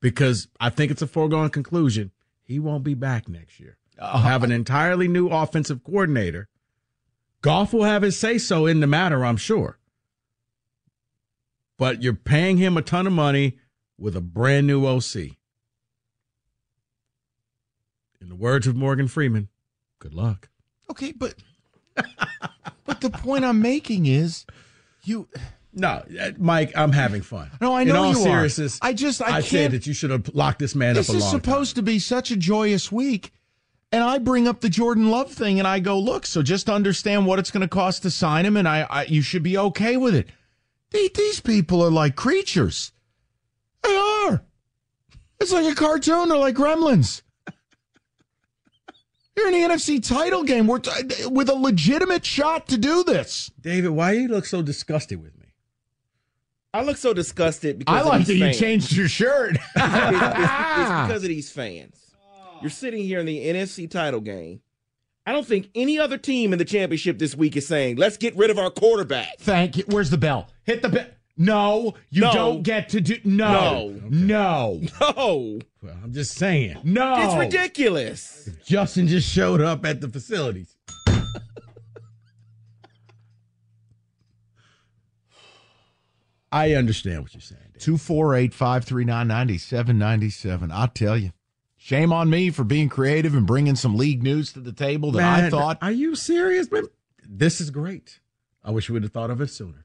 Because 0.00 0.46
I 0.60 0.70
think 0.70 0.92
it's 0.92 1.02
a 1.02 1.08
foregone 1.08 1.50
conclusion. 1.50 2.12
He 2.44 2.60
won't 2.60 2.84
be 2.84 2.94
back 2.94 3.28
next 3.28 3.58
year. 3.58 3.76
I'll 4.00 4.22
have 4.22 4.44
an 4.44 4.52
entirely 4.52 5.08
new 5.08 5.26
offensive 5.26 5.82
coordinator. 5.82 6.46
Goff 7.42 7.72
will 7.72 7.82
have 7.82 8.02
his 8.02 8.16
say 8.16 8.38
so 8.38 8.64
in 8.64 8.78
the 8.78 8.86
matter, 8.86 9.24
I'm 9.24 9.36
sure. 9.36 9.80
But 11.76 12.00
you're 12.00 12.14
paying 12.14 12.58
him 12.58 12.76
a 12.76 12.82
ton 12.82 13.08
of 13.08 13.12
money 13.12 13.58
with 13.98 14.14
a 14.14 14.20
brand 14.20 14.68
new 14.68 14.86
OC. 14.86 15.16
In 18.20 18.28
the 18.28 18.36
words 18.36 18.68
of 18.68 18.76
Morgan 18.76 19.08
Freeman, 19.08 19.48
good 19.98 20.14
luck. 20.14 20.48
Okay, 20.88 21.10
but 21.10 21.34
but 22.86 23.00
the 23.00 23.10
point 23.10 23.44
I'm 23.44 23.60
making 23.62 24.06
is 24.06 24.44
you 25.04 25.28
No, 25.72 26.02
uh, 26.20 26.30
Mike, 26.38 26.72
I'm 26.76 26.92
having 26.92 27.22
fun. 27.22 27.50
No, 27.60 27.72
I 27.74 27.82
In 27.82 27.88
know 27.88 28.04
all 28.04 28.12
you 28.12 28.18
are. 28.18 28.22
seriousness, 28.22 28.78
I 28.82 28.92
just- 28.92 29.22
I 29.22 29.26
I 29.26 29.30
can't- 29.30 29.44
said 29.46 29.70
that 29.72 29.86
you 29.86 29.92
should 29.92 30.10
have 30.10 30.28
locked 30.34 30.58
this 30.58 30.74
man 30.74 30.94
this 30.94 31.08
up 31.08 31.14
This 31.14 31.24
is 31.24 31.30
supposed 31.30 31.76
time. 31.76 31.84
to 31.84 31.90
be 31.90 31.98
such 31.98 32.30
a 32.30 32.36
joyous 32.36 32.90
week. 32.90 33.32
And 33.92 34.02
I 34.04 34.18
bring 34.18 34.46
up 34.48 34.60
the 34.60 34.68
Jordan 34.68 35.10
Love 35.10 35.32
thing 35.32 35.58
and 35.58 35.66
I 35.66 35.78
go, 35.80 35.98
look, 35.98 36.26
so 36.26 36.42
just 36.42 36.68
understand 36.68 37.26
what 37.26 37.38
it's 37.38 37.50
going 37.50 37.62
to 37.62 37.68
cost 37.68 38.02
to 38.02 38.10
sign 38.10 38.44
him 38.44 38.56
and 38.56 38.68
I, 38.68 38.86
I 38.90 39.04
you 39.04 39.22
should 39.22 39.42
be 39.42 39.56
okay 39.56 39.96
with 39.96 40.14
it. 40.14 40.28
These 40.90 41.40
people 41.40 41.82
are 41.84 41.90
like 41.90 42.14
creatures. 42.16 42.92
They 43.82 43.94
are. 43.96 44.42
It's 45.40 45.52
like 45.52 45.70
a 45.70 45.74
cartoon. 45.74 46.28
They're 46.28 46.36
like 46.38 46.56
gremlins. 46.56 47.22
You're 49.38 49.48
in 49.54 49.68
the 49.68 49.74
NFC 49.74 50.04
title 50.04 50.42
game. 50.42 50.66
We're 50.66 50.80
t- 50.80 51.26
with 51.26 51.48
a 51.48 51.54
legitimate 51.54 52.24
shot 52.26 52.66
to 52.68 52.76
do 52.76 53.04
this. 53.04 53.52
David, 53.60 53.90
why 53.90 54.12
you 54.12 54.26
look 54.26 54.46
so 54.46 54.62
disgusted 54.62 55.22
with 55.22 55.38
me? 55.38 55.46
I 56.74 56.82
look 56.82 56.96
so 56.96 57.14
disgusted 57.14 57.78
because 57.78 57.96
I 57.96 58.00
of 58.00 58.06
like 58.06 58.26
that 58.26 58.32
these 58.32 58.42
you 58.56 58.60
changed 58.60 58.92
your 58.92 59.06
shirt. 59.08 59.52
It's, 59.76 59.76
it's- 59.76 60.78
it's 60.80 60.90
because 61.06 61.22
of 61.22 61.28
these 61.28 61.50
fans. 61.52 61.94
You're 62.60 62.70
sitting 62.70 63.04
here 63.04 63.20
in 63.20 63.26
the 63.26 63.46
NFC 63.46 63.88
title 63.88 64.20
game. 64.20 64.60
I 65.24 65.30
don't 65.30 65.46
think 65.46 65.70
any 65.76 66.00
other 66.00 66.18
team 66.18 66.52
in 66.52 66.58
the 66.58 66.64
championship 66.64 67.18
this 67.20 67.36
week 67.36 67.56
is 67.56 67.66
saying, 67.68 67.96
"Let's 67.96 68.16
get 68.16 68.34
rid 68.36 68.50
of 68.50 68.58
our 68.58 68.70
quarterback." 68.70 69.38
Thank 69.38 69.76
you. 69.76 69.84
Where's 69.86 70.10
the 70.10 70.18
bell? 70.18 70.48
Hit 70.64 70.82
the 70.82 70.88
bell. 70.88 71.06
No, 71.40 71.94
you 72.10 72.22
No. 72.22 72.32
don't 72.32 72.62
get 72.64 72.88
to 72.90 73.00
do. 73.00 73.16
No, 73.24 73.90
no, 74.10 74.80
No, 75.00 75.60
Well, 75.80 75.96
I'm 76.02 76.12
just 76.12 76.34
saying. 76.34 76.78
no. 76.82 77.14
it's 77.24 77.34
ridiculous. 77.36 78.50
Justin 78.66 79.06
just 79.06 79.28
showed 79.30 79.60
up 79.60 79.86
at 79.86 80.00
the 80.00 80.08
facilities. 80.08 80.74
I 86.50 86.74
understand 86.74 87.22
what 87.22 87.34
you're 87.34 87.40
saying. 87.40 87.60
Dave. 87.74 87.82
248 87.82 88.54
539 88.54 89.28
9797. 89.28 90.72
I'll 90.72 90.88
tell 90.88 91.16
you. 91.16 91.32
Shame 91.76 92.12
on 92.12 92.28
me 92.28 92.50
for 92.50 92.64
being 92.64 92.88
creative 92.88 93.34
and 93.34 93.46
bringing 93.46 93.76
some 93.76 93.96
league 93.96 94.22
news 94.22 94.52
to 94.54 94.60
the 94.60 94.72
table 94.72 95.12
that 95.12 95.44
I 95.44 95.50
thought. 95.50 95.78
Are 95.80 95.92
you 95.92 96.16
serious, 96.16 96.70
man? 96.72 96.84
This 97.26 97.60
is 97.60 97.70
great. 97.70 98.18
I 98.64 98.72
wish 98.72 98.88
we 98.88 98.94
would 98.94 99.04
have 99.04 99.12
thought 99.12 99.30
of 99.30 99.40
it 99.40 99.48
sooner. 99.48 99.84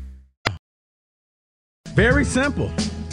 Very 2.01 2.25
simple. 2.25 2.71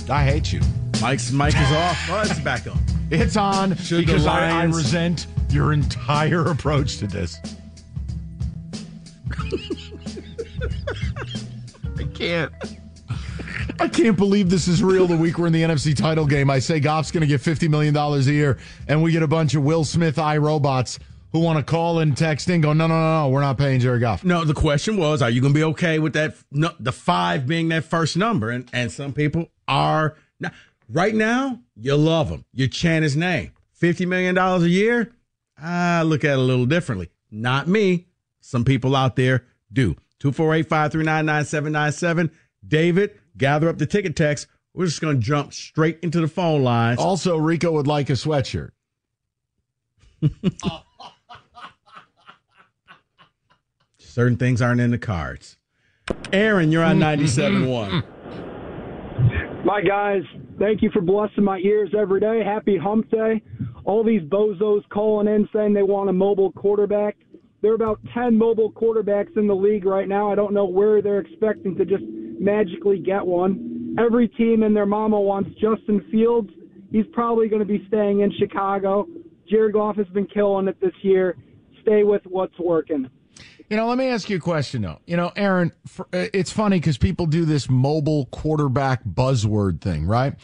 I 0.09 0.25
hate 0.25 0.51
you. 0.51 0.63
Mike's 1.03 1.31
mic 1.31 1.55
is 1.55 1.73
off. 1.73 1.99
Oh, 2.11 2.23
it's 2.23 2.41
back 2.41 2.67
on. 2.67 2.79
It's 3.11 3.37
on 3.37 3.77
Should 3.77 4.07
because 4.07 4.25
I, 4.25 4.63
I 4.63 4.65
resent 4.65 5.27
your 5.51 5.75
entire 5.75 6.47
approach 6.47 6.97
to 6.97 7.07
this. 7.07 7.37
I 11.99 12.05
can't. 12.15 12.51
I 13.79 13.89
can't 13.89 14.17
believe 14.17 14.49
this 14.49 14.67
is 14.67 14.83
real. 14.83 15.07
The 15.07 15.19
week 15.19 15.37
we're 15.37 15.49
in 15.49 15.53
the 15.53 15.65
NFC 15.65 15.95
title 15.95 16.25
game, 16.25 16.49
I 16.49 16.59
say 16.59 16.81
Goff's 16.81 17.11
going 17.11 17.21
to 17.21 17.27
get 17.27 17.43
fifty 17.43 17.69
million 17.69 17.93
dollars 17.93 18.27
a 18.27 18.33
year, 18.33 18.57
and 18.89 19.03
we 19.03 19.13
get 19.13 19.23
a 19.23 19.29
bunch 19.29 19.55
of 19.55 19.65
Will 19.65 19.85
Smith 19.85 20.19
i 20.19 20.39
robots 20.39 20.99
who 21.33 21.41
want 21.41 21.59
to 21.59 21.63
call 21.63 21.99
and 21.99 22.17
text 22.17 22.49
in, 22.49 22.61
go, 22.61 22.73
no, 22.73 22.87
no, 22.87 22.99
no, 22.99 23.23
no, 23.23 23.29
we're 23.29 23.41
not 23.41 23.59
paying 23.59 23.81
Jared 23.81 24.01
Goff. 24.01 24.25
No, 24.25 24.45
the 24.45 24.55
question 24.55 24.97
was, 24.97 25.21
are 25.21 25.31
you 25.31 25.41
going 25.41 25.53
to 25.53 25.59
be 25.59 25.65
okay 25.65 25.99
with 25.99 26.15
that? 26.15 26.37
No, 26.51 26.71
the 26.81 26.93
five 26.93 27.47
being 27.47 27.69
that 27.69 27.85
first 27.85 28.17
number, 28.17 28.51
and 28.51 28.69
and 28.73 28.91
some 28.91 29.13
people 29.13 29.51
are. 29.67 30.17
Not. 30.41 30.53
Right 30.91 31.15
now, 31.15 31.61
you 31.77 31.95
love 31.97 32.31
him. 32.31 32.45
You 32.53 32.67
chant 32.67 33.03
his 33.03 33.17
name. 33.17 33.53
Fifty 33.73 34.07
million 34.07 34.35
dollars 34.35 34.63
a 34.63 34.71
year. 34.71 35.13
I 35.61 36.03
look 36.03 36.25
at 36.25 36.33
it 36.33 36.39
a 36.39 36.43
little 36.43 36.67
differently. 36.67 37.11
Not 37.31 37.69
me. 37.69 38.07
Some 38.41 38.65
people 38.65 38.97
out 38.97 39.17
there 39.17 39.45
do. 39.73 39.97
Two 40.19 40.33
four 40.33 40.55
eight 40.55 40.69
five 40.69 40.91
three 40.93 41.05
nine 41.05 41.27
nine 41.27 41.45
seven 41.45 41.73
nine 41.73 41.93
seven. 41.93 42.31
David, 42.67 43.19
gather 43.37 43.69
up 43.69 43.79
the 43.79 43.87
ticket 43.87 44.17
text. 44.17 44.47
We're 44.73 44.87
just 44.87 45.01
going 45.01 45.17
to 45.17 45.23
jump 45.23 45.53
straight 45.53 45.99
into 46.03 46.21
the 46.21 46.29
phone 46.29 46.63
lines. 46.63 47.01
Also, 47.01 47.37
Rico 47.37 47.73
would 47.73 47.87
like 47.87 48.09
a 48.11 48.15
sweatshirt. 48.15 48.71
Oh, 50.65 50.83
Certain 54.19 54.37
things 54.37 54.61
aren't 54.61 54.81
in 54.81 54.91
the 54.91 54.99
cards. 54.99 55.59
Aaron, 56.33 56.73
you're 56.73 56.83
on 56.83 56.99
mm-hmm. 56.99 57.23
97.1. 57.69 59.65
My 59.65 59.81
guys, 59.81 60.23
thank 60.59 60.83
you 60.83 60.91
for 60.91 61.01
blessing 61.01 61.45
my 61.45 61.59
ears 61.59 61.91
every 61.97 62.19
day. 62.19 62.43
Happy 62.45 62.77
hump 62.77 63.09
day. 63.13 63.41
All 63.85 64.03
these 64.03 64.23
bozos 64.23 64.83
calling 64.89 65.29
in 65.29 65.49
saying 65.53 65.73
they 65.73 65.85
want 65.85 66.11
a 66.11 66.13
mobile 66.13 66.51
quarterback. 66.51 67.17
There 67.63 67.71
are 67.71 67.77
about 67.77 68.01
10 68.13 68.37
mobile 68.37 68.73
quarterbacks 68.73 69.37
in 69.37 69.47
the 69.47 69.55
league 69.55 69.85
right 69.85 70.09
now. 70.09 70.33
I 70.33 70.35
don't 70.35 70.53
know 70.53 70.65
where 70.65 71.01
they're 71.01 71.21
expecting 71.21 71.77
to 71.77 71.85
just 71.85 72.03
magically 72.41 72.99
get 72.99 73.25
one. 73.25 73.95
Every 74.01 74.27
team 74.27 74.65
and 74.65 74.75
their 74.75 74.85
mama 74.85 75.21
wants 75.21 75.51
Justin 75.61 76.05
Fields. 76.11 76.51
He's 76.91 77.07
probably 77.13 77.49
going 77.49 77.61
to 77.61 77.67
be 77.67 77.85
staying 77.87 78.23
in 78.23 78.33
Chicago. 78.37 79.07
Jared 79.49 79.75
Goff 79.75 79.95
has 79.95 80.09
been 80.09 80.27
killing 80.27 80.67
it 80.67 80.81
this 80.81 80.95
year. 81.03 81.37
Stay 81.83 82.03
with 82.03 82.23
what's 82.27 82.59
working. 82.59 83.09
You 83.71 83.77
know, 83.77 83.87
let 83.87 83.99
me 83.99 84.07
ask 84.07 84.31
you 84.31 84.37
a 84.37 84.41
question 84.41 84.83
though. 84.83 84.99
You 85.07 85.17
know, 85.17 85.33
Aaron, 85.37 85.73
for, 85.87 86.09
uh, 86.13 86.27
it's 86.33 86.51
funny 86.51 86.79
because 86.79 86.97
people 86.99 87.27
do 87.27 87.45
this 87.45 87.69
mobile 87.69 88.27
quarterback 88.27 89.05
buzzword 89.05 89.81
thing, 89.81 90.07
right? 90.07 90.35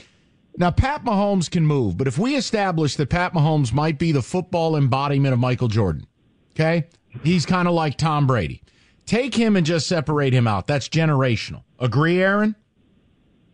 Now, 0.56 0.70
Pat 0.70 1.04
Mahomes 1.04 1.50
can 1.50 1.66
move, 1.66 1.96
but 1.96 2.06
if 2.06 2.16
we 2.16 2.36
establish 2.36 2.94
that 2.96 3.10
Pat 3.10 3.32
Mahomes 3.32 3.72
might 3.72 3.98
be 3.98 4.12
the 4.12 4.22
football 4.22 4.76
embodiment 4.76 5.32
of 5.32 5.40
Michael 5.40 5.66
Jordan, 5.68 6.06
okay, 6.52 6.86
he's 7.24 7.44
kind 7.44 7.66
of 7.66 7.74
like 7.74 7.96
Tom 7.96 8.26
Brady. 8.26 8.62
Take 9.06 9.34
him 9.34 9.56
and 9.56 9.66
just 9.66 9.88
separate 9.88 10.32
him 10.32 10.46
out. 10.46 10.66
That's 10.66 10.88
generational. 10.88 11.64
Agree, 11.78 12.22
Aaron? 12.22 12.54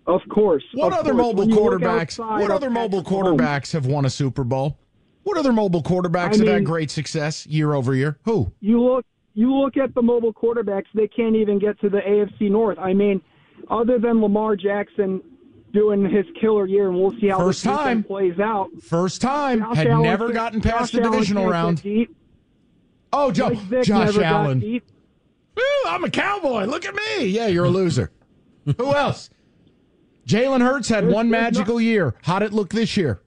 Of 0.06 0.20
course. 0.28 0.62
What 0.74 0.92
of 0.92 1.00
other 1.00 1.12
course. 1.12 1.22
mobile 1.22 1.46
When 1.46 1.50
you 1.50 1.54
look 1.54 1.80
quarterbacks? 1.80 2.18
What 2.18 2.50
other 2.50 2.70
mobile 2.70 3.02
quarterbacks 3.02 3.72
have 3.72 3.86
won 3.86 4.04
a 4.04 4.10
Super 4.10 4.44
Bowl? 4.44 4.78
What 5.22 5.36
other 5.36 5.52
mobile 5.52 5.82
quarterbacks 5.82 6.34
I 6.34 6.38
have 6.38 6.46
had 6.48 6.64
great 6.64 6.90
success 6.90 7.46
year 7.46 7.74
over 7.74 7.94
year? 7.94 8.18
Who? 8.24 8.52
You 8.60 8.82
look. 8.82 9.06
You 9.34 9.54
look 9.54 9.76
at 9.76 9.94
the 9.94 10.02
mobile 10.02 10.32
quarterbacks; 10.32 10.86
they 10.94 11.06
can't 11.08 11.36
even 11.36 11.58
get 11.58 11.80
to 11.80 11.88
the 11.88 11.98
AFC 12.00 12.50
North. 12.50 12.78
I 12.78 12.92
mean, 12.92 13.22
other 13.70 13.98
than 13.98 14.20
Lamar 14.20 14.56
Jackson 14.56 15.20
doing 15.72 16.04
his 16.10 16.26
killer 16.40 16.66
year, 16.66 16.88
and 16.88 16.98
we'll 17.00 17.12
see 17.20 17.28
how 17.28 17.38
First 17.38 17.62
this 17.62 17.70
weekend 17.70 17.84
time. 17.86 18.02
plays 18.04 18.38
out. 18.40 18.68
First 18.82 19.20
time 19.22 19.60
Josh 19.60 19.76
had 19.76 19.86
Allen 19.86 20.02
never 20.02 20.24
can't- 20.26 20.34
gotten 20.34 20.60
past 20.60 20.92
Josh 20.92 21.00
the 21.02 21.08
divisional 21.08 21.44
can't 21.44 21.52
round. 21.52 21.82
deep. 21.82 22.16
Oh, 23.12 23.30
Joe, 23.30 23.50
Mike 23.50 23.58
Vick 23.60 23.84
Josh 23.84 24.18
Allen. 24.18 24.58
deep. 24.60 24.84
Woo, 25.56 25.62
I'm 25.90 26.02
a 26.04 26.10
cowboy. 26.10 26.64
Look 26.64 26.84
at 26.84 26.94
me. 26.94 27.26
Yeah, 27.26 27.46
you're 27.46 27.64
a 27.66 27.70
loser. 27.70 28.10
Who 28.78 28.94
else? 28.94 29.30
Jalen 30.26 30.60
Hurts 30.60 30.88
had 30.88 31.04
There's- 31.04 31.14
one 31.14 31.30
there's 31.30 31.42
magical 31.42 31.80
year. 31.80 32.14
How'd 32.22 32.42
it 32.42 32.52
look 32.52 32.70
this 32.70 32.96
year? 32.96 33.20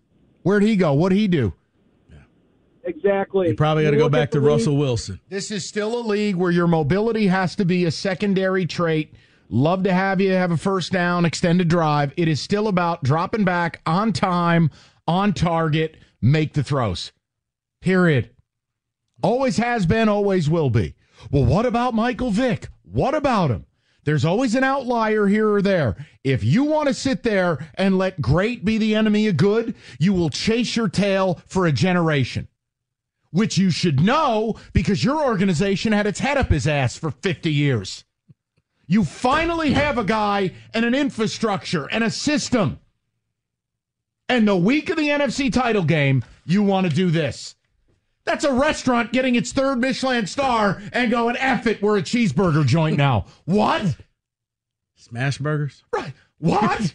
Where'd 0.43 0.63
he 0.63 0.75
go? 0.75 0.93
What'd 0.93 1.17
he 1.17 1.27
do? 1.27 1.53
Exactly. 2.85 3.49
You 3.49 3.55
probably 3.55 3.83
got 3.83 3.91
to 3.91 3.97
go 3.97 4.09
back 4.09 4.31
to 4.31 4.39
league- 4.39 4.47
Russell 4.47 4.77
Wilson. 4.77 5.19
This 5.29 5.51
is 5.51 5.65
still 5.65 5.97
a 5.97 6.03
league 6.05 6.35
where 6.35 6.51
your 6.51 6.67
mobility 6.67 7.27
has 7.27 7.55
to 7.55 7.65
be 7.65 7.85
a 7.85 7.91
secondary 7.91 8.65
trait. 8.65 9.13
Love 9.49 9.83
to 9.83 9.93
have 9.93 10.19
you 10.19 10.31
have 10.31 10.51
a 10.51 10.57
first 10.57 10.91
down, 10.91 11.25
extended 11.25 11.67
drive. 11.67 12.11
It 12.17 12.27
is 12.27 12.41
still 12.41 12.67
about 12.67 13.03
dropping 13.03 13.45
back 13.45 13.81
on 13.85 14.11
time, 14.11 14.71
on 15.07 15.33
target, 15.33 15.97
make 16.21 16.53
the 16.53 16.63
throws. 16.63 17.11
Period. 17.81 18.31
Always 19.21 19.57
has 19.57 19.85
been, 19.85 20.09
always 20.09 20.49
will 20.49 20.69
be. 20.69 20.95
Well, 21.31 21.45
what 21.45 21.65
about 21.65 21.93
Michael 21.93 22.31
Vick? 22.31 22.67
What 22.81 23.13
about 23.13 23.51
him? 23.51 23.65
There's 24.05 24.25
always 24.25 24.55
an 24.55 24.65
outlier 24.65 25.27
here 25.27 25.49
or 25.49 25.61
there. 25.61 25.95
If 26.25 26.43
you 26.43 26.65
want 26.65 26.89
to 26.89 26.93
sit 26.93 27.23
there 27.23 27.69
and 27.75 27.97
let 27.97 28.21
great 28.21 28.65
be 28.65 28.77
the 28.77 28.95
enemy 28.95 29.27
of 29.27 29.37
good, 29.37 29.75
you 29.97 30.11
will 30.11 30.29
chase 30.29 30.75
your 30.75 30.89
tail 30.89 31.39
for 31.45 31.65
a 31.65 31.71
generation 31.71 32.47
which 33.33 33.57
you 33.57 33.71
should 33.71 33.99
know 33.99 34.55
because 34.71 35.03
your 35.03 35.21
organization 35.21 35.91
had 35.91 36.07
its 36.07 36.19
head 36.19 36.37
up 36.37 36.49
his 36.49 36.67
ass 36.67 36.95
for 36.95 37.11
50 37.11 37.51
years. 37.51 38.05
You 38.87 39.03
finally 39.03 39.73
have 39.73 39.97
a 39.97 40.03
guy 40.03 40.51
and 40.73 40.85
an 40.85 40.93
infrastructure 40.93 41.89
and 41.91 42.03
a 42.03 42.11
system. 42.11 42.79
And 44.29 44.47
the 44.47 44.55
week 44.55 44.89
of 44.89 44.97
the 44.97 45.07
NFC 45.07 45.51
title 45.51 45.83
game, 45.83 46.23
you 46.45 46.61
want 46.61 46.87
to 46.87 46.95
do 46.95 47.09
this. 47.09 47.55
That's 48.23 48.45
a 48.45 48.53
restaurant 48.53 49.11
getting 49.11 49.35
its 49.35 49.51
third 49.51 49.81
Michelin 49.81 50.27
star 50.27 50.81
and 50.93 51.11
going, 51.11 51.35
F 51.37 51.65
it, 51.65 51.81
we're 51.81 51.97
a 51.97 52.03
cheeseburger 52.03 52.65
joint 52.65 52.97
now. 52.97 53.25
What? 53.45 53.97
Smash 54.95 55.39
burgers. 55.39 55.83
Right. 55.91 56.13
What? 56.37 56.93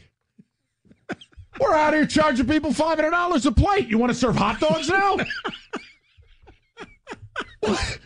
we're 1.61 1.75
out 1.75 1.95
here 1.95 2.07
charging 2.07 2.47
people 2.47 2.71
$500 2.71 3.47
a 3.47 3.53
plate. 3.53 3.89
You 3.89 3.99
want 3.99 4.13
to 4.13 4.19
serve 4.19 4.37
hot 4.37 4.61
dogs 4.61 4.89
now? 4.89 5.17
What? 7.71 7.99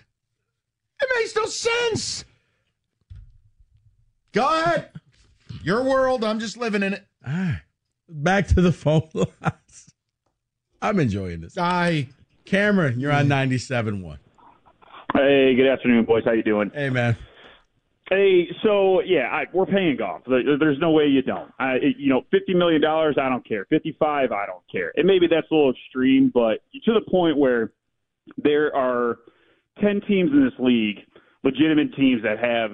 It 1.01 1.09
makes 1.17 1.37
no 1.37 1.47
sense. 1.47 2.25
Go 4.33 4.47
ahead. 4.63 4.91
Your 5.63 5.83
world. 5.85 6.25
I'm 6.25 6.39
just 6.41 6.57
living 6.57 6.83
in 6.83 6.95
it. 6.95 7.07
All 7.27 7.33
right. 7.33 7.61
Back 8.09 8.49
to 8.49 8.61
the 8.61 8.73
phone 8.73 9.09
lines. 9.15 9.95
I'm 10.81 10.99
enjoying 11.01 11.41
this. 11.41 11.57
I 11.59 12.09
Cameron, 12.45 12.99
you're 12.99 13.13
on 13.13 13.29
97.1. 13.29 14.19
Hey, 15.15 15.55
good 15.55 15.69
afternoon, 15.69 16.05
boys. 16.05 16.25
How 16.25 16.33
you 16.33 16.43
doing? 16.43 16.71
Hey, 16.75 16.91
man. 16.91 17.17
Hey, 18.11 18.49
so 18.63 19.01
yeah, 19.03 19.29
I, 19.31 19.45
we're 19.55 19.65
paying 19.67 19.97
Goff. 19.97 20.23
There's 20.27 20.79
no 20.81 20.91
way 20.91 21.07
you 21.07 21.23
don't. 21.23 21.51
I, 21.59 21.75
it- 21.75 21.97
you 21.99 22.09
know, 22.11 22.23
fifty 22.31 22.53
million 22.53 22.81
dollars, 22.83 23.17
I 23.21 23.29
don't 23.29 23.47
care. 23.47 23.65
Fifty-five, 23.67 24.33
I 24.33 24.45
don't 24.47 24.63
care. 24.71 24.93
And 24.97 25.07
maybe 25.07 25.27
that's 25.29 25.47
a 25.51 25.55
little 25.55 25.71
extreme, 25.73 26.31
but 26.35 26.59
to 26.85 26.93
the 26.93 27.01
point 27.11 27.37
where 27.39 27.73
there 28.37 28.75
are 28.77 29.19
ten 29.81 30.01
teams 30.07 30.31
in 30.33 30.45
this 30.45 30.59
league, 30.59 30.99
legitimate 31.45 31.95
teams 31.95 32.23
that 32.23 32.39
have 32.39 32.73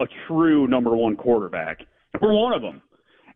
a 0.00 0.06
true 0.28 0.66
number 0.66 0.94
one 0.96 1.16
quarterback. 1.16 1.78
We're 2.20 2.34
one 2.34 2.52
of 2.52 2.62
them. 2.62 2.82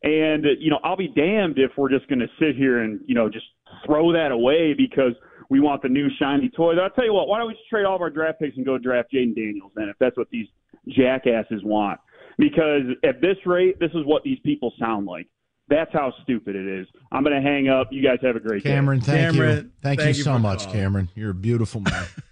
And 0.02 0.44
you 0.58 0.70
know, 0.70 0.78
I'll 0.82 0.96
be 0.96 1.08
damned 1.08 1.58
if 1.58 1.72
we're 1.76 1.90
just 1.90 2.08
going 2.08 2.20
to 2.20 2.28
sit 2.38 2.56
here 2.56 2.82
and 2.82 3.00
you 3.06 3.14
know 3.14 3.28
just 3.28 3.46
throw 3.84 4.12
that 4.12 4.32
away 4.32 4.74
because 4.76 5.12
we 5.50 5.60
want 5.60 5.82
the 5.82 5.88
new 5.88 6.08
shiny 6.18 6.48
toy. 6.48 6.74
I'll 6.76 6.90
tell 6.90 7.04
you 7.04 7.12
what. 7.12 7.28
Why 7.28 7.38
don't 7.38 7.48
we 7.48 7.54
just 7.54 7.68
trade 7.68 7.84
all 7.84 7.96
of 7.96 8.00
our 8.00 8.08
draft 8.08 8.40
picks 8.40 8.56
and 8.56 8.64
go 8.64 8.78
draft 8.78 9.12
Jayden 9.12 9.34
Daniels 9.34 9.72
then, 9.74 9.88
if 9.88 9.96
that's 9.98 10.16
what 10.16 10.28
these 10.30 10.46
jackasses 10.88 11.62
want? 11.64 12.00
Because 12.38 12.82
at 13.04 13.20
this 13.20 13.36
rate, 13.44 13.78
this 13.78 13.90
is 13.90 14.06
what 14.06 14.22
these 14.22 14.38
people 14.42 14.72
sound 14.78 15.06
like. 15.06 15.26
That's 15.68 15.92
how 15.92 16.12
stupid 16.22 16.56
it 16.56 16.66
is. 16.66 16.86
I'm 17.12 17.22
going 17.22 17.36
to 17.36 17.46
hang 17.46 17.68
up. 17.68 17.88
You 17.90 18.02
guys 18.02 18.18
have 18.22 18.36
a 18.36 18.40
great 18.40 18.64
day. 18.64 18.70
Cameron, 18.70 19.00
thank 19.00 19.34
you. 19.34 19.70
Thank, 19.82 20.00
thank 20.00 20.00
you 20.00 20.06
you 20.06 20.14
so 20.14 20.38
much, 20.38 20.64
calling. 20.64 20.72
Cameron. 20.72 21.08
You're 21.14 21.30
a 21.30 21.34
beautiful 21.34 21.80
man. 21.82 22.06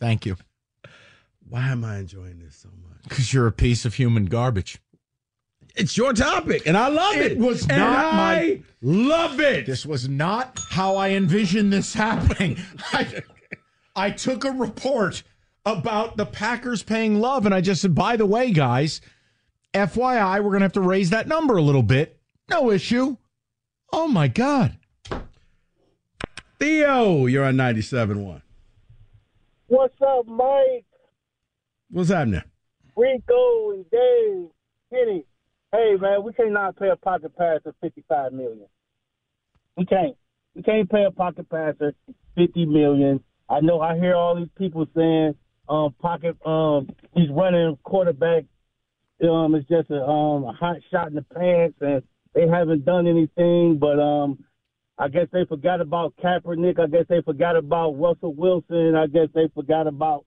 thank 0.00 0.26
you. 0.26 0.36
Why 1.48 1.68
am 1.68 1.84
I 1.84 1.98
enjoying 1.98 2.38
this 2.38 2.56
so 2.56 2.68
much? 2.88 3.02
Because 3.08 3.32
you're 3.32 3.46
a 3.46 3.52
piece 3.52 3.84
of 3.84 3.94
human 3.94 4.26
garbage. 4.26 4.78
It's 5.76 5.96
your 5.96 6.12
topic, 6.12 6.62
and 6.66 6.76
I 6.76 6.88
love 6.88 7.16
it. 7.16 7.32
It 7.32 7.38
was 7.38 7.62
And 7.62 7.78
not 7.78 8.12
I 8.12 8.16
my- 8.16 8.62
love 8.82 9.40
it. 9.40 9.66
This 9.66 9.86
was 9.86 10.08
not 10.08 10.58
how 10.70 10.96
I 10.96 11.10
envisioned 11.10 11.72
this 11.72 11.94
happening. 11.94 12.58
I, 12.92 13.22
I 13.94 14.10
took 14.10 14.44
a 14.44 14.50
report 14.50 15.22
about 15.64 16.16
the 16.16 16.26
Packers 16.26 16.82
paying 16.82 17.20
love, 17.20 17.46
and 17.46 17.54
I 17.54 17.60
just 17.60 17.82
said, 17.82 17.94
by 17.94 18.16
the 18.16 18.26
way, 18.26 18.50
guys, 18.50 19.00
FYI, 19.74 20.36
we're 20.42 20.50
going 20.50 20.60
to 20.60 20.64
have 20.64 20.72
to 20.72 20.80
raise 20.80 21.10
that 21.10 21.28
number 21.28 21.56
a 21.56 21.62
little 21.62 21.82
bit. 21.84 22.18
No 22.48 22.70
issue. 22.72 23.16
Oh, 23.92 24.08
my 24.08 24.26
God. 24.26 24.76
Theo, 26.58 27.26
you're 27.26 27.44
on 27.44 27.54
97.1. 27.56 28.42
What's 29.70 29.94
up, 30.04 30.26
Mike, 30.26 30.84
What's 31.92 32.10
happening? 32.10 32.42
Rico, 32.96 33.70
and 33.70 33.88
Dave, 33.88 34.48
Kenny? 34.92 35.24
Hey, 35.70 35.94
man, 35.96 36.24
we 36.24 36.32
cannot 36.32 36.76
pay 36.76 36.88
a 36.88 36.96
pocket 36.96 37.30
passer 37.38 37.72
fifty-five 37.80 38.32
million. 38.32 38.66
We 39.76 39.86
can't. 39.86 40.16
We 40.56 40.64
can't 40.64 40.90
pay 40.90 41.04
a 41.04 41.12
pocket 41.12 41.48
passer 41.48 41.94
fifty 42.34 42.66
million. 42.66 43.22
I 43.48 43.60
know. 43.60 43.80
I 43.80 43.96
hear 43.96 44.16
all 44.16 44.34
these 44.34 44.48
people 44.58 44.88
saying, 44.92 45.36
um, 45.68 45.94
pocket, 46.00 46.36
um, 46.44 46.88
he's 47.14 47.30
running 47.30 47.78
quarterback. 47.84 48.46
Um, 49.22 49.54
it's 49.54 49.68
just 49.68 49.88
a 49.90 50.02
um 50.02 50.46
a 50.46 50.52
hot 50.52 50.78
shot 50.90 51.10
in 51.10 51.14
the 51.14 51.22
pants, 51.22 51.76
and 51.80 52.02
they 52.34 52.48
haven't 52.48 52.84
done 52.84 53.06
anything. 53.06 53.78
But 53.78 54.00
um, 54.00 54.44
I 55.00 55.08
guess 55.08 55.28
they 55.32 55.46
forgot 55.46 55.80
about 55.80 56.14
Kaepernick. 56.22 56.78
I 56.78 56.86
guess 56.86 57.06
they 57.08 57.22
forgot 57.22 57.56
about 57.56 57.92
Russell 57.98 58.34
Wilson. 58.34 58.94
I 58.94 59.06
guess 59.06 59.28
they 59.34 59.48
forgot 59.54 59.86
about 59.86 60.26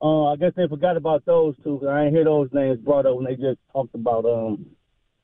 uh, 0.00 0.26
I 0.26 0.36
guess 0.36 0.52
they 0.56 0.68
forgot 0.68 0.96
about 0.96 1.24
those 1.24 1.56
two. 1.64 1.88
I 1.88 2.04
ain't 2.04 2.14
hear 2.14 2.24
those 2.24 2.48
names 2.52 2.78
brought 2.78 3.06
up 3.06 3.16
when 3.16 3.24
they 3.24 3.34
just 3.34 3.58
talked 3.72 3.96
about 3.96 4.24
um 4.24 4.66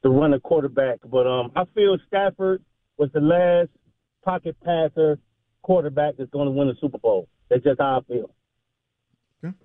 the 0.02 0.08
running 0.08 0.40
quarterback. 0.40 0.98
But 1.08 1.28
um, 1.28 1.52
I 1.54 1.64
feel 1.76 1.96
Stafford 2.08 2.64
was 2.98 3.08
the 3.14 3.20
last 3.20 3.68
pocket 4.24 4.56
passer 4.64 5.18
quarterback 5.62 6.14
that's 6.18 6.30
going 6.30 6.46
to 6.46 6.50
win 6.52 6.66
the 6.66 6.74
Super 6.80 6.98
Bowl. 6.98 7.28
That's 7.50 7.62
just 7.62 7.80
how 7.80 8.00
I 8.00 8.12
feel. 8.12 8.34
Okay. 9.44 9.56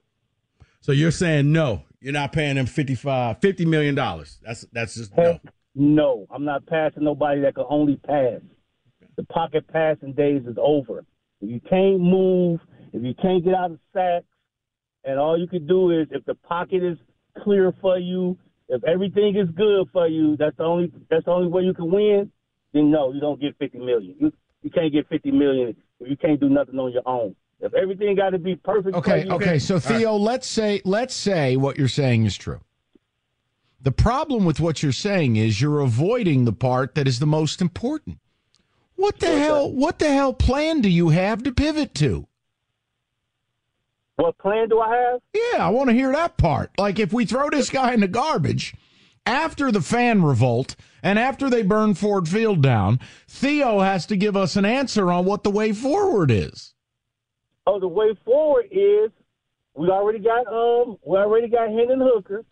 So 0.82 0.92
you're 0.92 1.10
saying 1.10 1.52
no, 1.52 1.86
you're 2.02 2.14
not 2.14 2.34
paying 2.34 2.56
them 2.56 2.68
55, 2.68 3.40
50 3.42 3.66
million 3.66 3.96
dollars. 3.96 4.38
That's 4.46 4.64
that's 4.72 4.94
just 4.94 5.18
no. 5.18 5.40
No, 5.74 6.28
I'm 6.30 6.44
not 6.46 6.68
passing 6.68 7.04
nobody 7.04 7.42
that 7.42 7.56
can 7.56 7.66
only 7.68 7.96
pass. 7.98 8.42
The 9.18 9.24
pocket 9.26 9.68
passing 9.68 10.14
days 10.14 10.44
is 10.48 10.58
over. 10.60 11.00
If 11.42 11.50
you 11.50 11.60
can't 11.70 12.00
move, 12.00 12.60
if 12.94 13.04
you 13.04 13.14
can't 13.22 13.44
get 13.44 13.54
out 13.54 13.72
of 13.72 13.80
sacks, 13.94 14.26
and 15.04 15.20
all 15.20 15.40
you 15.40 15.48
can 15.48 15.66
do 15.68 15.92
is 15.92 16.08
if 16.12 16.24
the 16.26 16.36
pocket 16.36 16.84
is 16.84 16.98
clear 17.44 17.74
for 17.82 17.98
you, 17.98 18.38
if 18.70 18.84
everything 18.84 19.36
is 19.36 19.50
good 19.56 19.88
for 19.92 20.08
you, 20.08 20.36
that's 20.38 20.56
the 20.58 20.64
only 20.64 20.92
that's 21.10 21.26
the 21.26 21.32
only 21.32 21.48
way 21.48 21.64
you 21.64 21.74
can 21.74 21.92
win. 21.92 22.32
Then 22.74 22.92
no, 22.92 23.14
you 23.14 23.20
don't 23.20 23.40
get 23.40 23.58
fifty 23.58 23.78
million. 23.78 24.16
You 24.20 24.32
you 24.62 24.70
can't 24.70 24.92
get 24.92 25.08
fifty 25.08 25.32
million 25.32 25.76
if 26.00 26.10
you 26.10 26.18
can't 26.18 26.40
do 26.40 26.50
nothing 26.50 26.78
on 26.78 26.92
your 26.92 27.04
own. 27.06 27.36
If 27.60 27.74
everything 27.74 28.16
got 28.16 28.32
to 28.32 28.38
be 28.38 28.56
perfect. 28.56 28.94
for 28.94 29.00
Okay, 29.00 29.26
you, 29.26 29.32
okay. 29.32 29.58
So 29.58 29.80
Theo, 29.80 30.16
let's 30.16 30.48
say 30.48 30.82
let's 30.86 31.16
say 31.16 31.56
what 31.56 31.78
you're 31.78 31.88
saying 31.88 32.26
is 32.26 32.38
true. 32.38 32.60
The 33.82 33.92
problem 33.92 34.44
with 34.44 34.60
what 34.60 34.84
you're 34.84 34.92
saying 34.92 35.38
is 35.38 35.62
you're 35.62 35.80
avoiding 35.80 36.46
the 36.46 36.54
part 36.54 36.96
that 36.96 37.08
is 37.08 37.20
the 37.20 37.28
most 37.28 37.62
important. 37.62 38.20
What 38.98 39.20
the 39.20 39.28
hell 39.28 39.72
what 39.72 40.00
the 40.00 40.12
hell 40.12 40.34
plan 40.34 40.82
do 40.82 40.90
you 40.90 41.10
have 41.10 41.44
to 41.44 41.52
pivot 41.52 41.94
to? 41.96 42.28
What 44.16 44.38
plan 44.40 44.68
do 44.68 44.80
I 44.80 44.96
have? 44.96 45.22
Yeah, 45.34 45.66
I 45.66 45.70
want 45.70 45.90
to 45.90 45.96
hear 45.96 46.12
that 46.12 46.38
part. 46.38 46.72
Like 46.80 46.98
if 46.98 47.14
we 47.14 47.26
throw 47.26 47.50
this 47.52 47.70
guy 47.70 47.94
in 47.94 48.00
the 48.00 48.08
garbage 48.08 48.74
after 49.28 49.72
the 49.72 49.82
fan 49.82 50.24
revolt 50.24 50.76
and 51.04 51.20
after 51.20 51.48
they 51.48 51.62
burn 51.62 51.94
Ford 51.94 52.28
Field 52.28 52.64
down, 52.64 53.00
Theo 53.28 53.82
has 53.82 54.08
to 54.08 54.18
give 54.18 54.36
us 54.36 54.56
an 54.56 54.66
answer 54.66 55.12
on 55.12 55.26
what 55.26 55.44
the 55.44 55.52
way 55.52 55.74
forward 55.74 56.32
is. 56.32 56.74
Oh, 57.68 57.80
the 57.80 57.88
way 57.88 58.16
forward 58.26 58.66
is 58.72 59.12
we 59.76 59.90
already 59.90 60.20
got 60.20 60.48
um 60.48 60.98
we 61.06 61.18
already 61.18 61.50
got 61.50 61.70
Hendon 61.70 62.02
Hooker. 62.02 62.44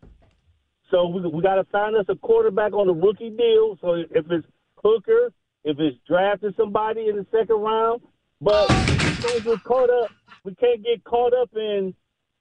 So 0.92 1.08
we 1.08 1.28
we 1.28 1.42
got 1.42 1.56
to 1.56 1.64
find 1.72 1.96
us 1.96 2.06
a 2.08 2.16
quarterback 2.16 2.74
on 2.74 2.86
the 2.86 2.94
rookie 2.94 3.32
deal. 3.32 3.80
So 3.82 3.94
if 3.94 4.30
it's 4.30 4.46
Hooker, 4.84 5.34
if 5.66 5.78
it's 5.80 5.98
drafting 6.08 6.54
somebody 6.56 7.10
in 7.10 7.18
the 7.18 7.26
second 7.32 7.58
round, 7.58 8.02
but 8.40 8.70
we 8.70 9.16
don't 9.22 9.44
get 9.44 9.64
caught 9.64 9.90
up. 9.90 10.12
We 10.46 10.56
can't 10.56 10.82
get 10.84 11.04
caught 11.04 11.34
up 11.34 11.50
in 11.56 11.94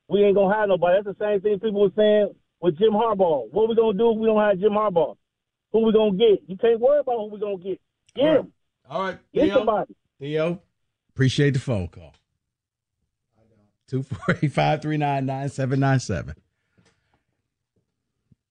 we 0.08 0.22
ain't 0.22 0.36
gonna 0.36 0.54
have 0.54 0.68
nobody. 0.68 1.00
That's 1.02 1.18
the 1.18 1.24
same 1.24 1.40
thing 1.40 1.58
people 1.58 1.80
were 1.80 1.88
saying 1.96 2.34
with 2.60 2.78
Jim 2.78 2.92
Harbaugh. 2.92 3.50
What 3.50 3.68
we 3.68 3.74
gonna 3.74 3.96
do 3.96 4.12
if 4.12 4.18
we 4.18 4.26
don't 4.26 4.40
have 4.40 4.58
Jim 4.60 4.72
Harbaugh? 4.72 5.16
Who 5.72 5.86
we 5.86 5.92
gonna 5.92 6.12
get? 6.16 6.42
You 6.46 6.56
can't 6.56 6.78
worry 6.78 7.00
about 7.00 7.16
who 7.16 7.30
we 7.30 7.40
gonna 7.40 7.56
get. 7.56 7.80
Get 8.14 8.24
him. 8.36 8.52
All 8.88 9.02
right, 9.02 9.18
Get 9.32 9.44
Theo. 9.46 9.54
somebody. 9.56 9.96
Theo, 10.20 10.62
appreciate 11.10 11.54
the 11.54 11.58
phone 11.58 11.88
call. 11.88 12.14
Two 13.88 14.02
four 14.02 14.36
eight 14.42 14.52
five 14.52 14.82
three 14.82 14.98
nine 14.98 15.24
nine 15.26 15.48
seven 15.48 15.80
nine 15.80 16.00
seven. 16.00 16.34